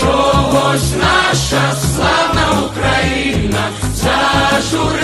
[0.00, 1.64] Чогось наша
[1.94, 3.64] славна Україна
[3.94, 5.02] зажурилася,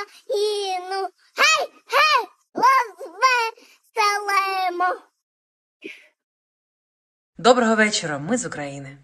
[0.00, 1.08] Україну.
[1.36, 2.28] Гей, гей,
[3.94, 5.00] розвеселимо.
[7.38, 8.98] Доброго вечора, ми з України.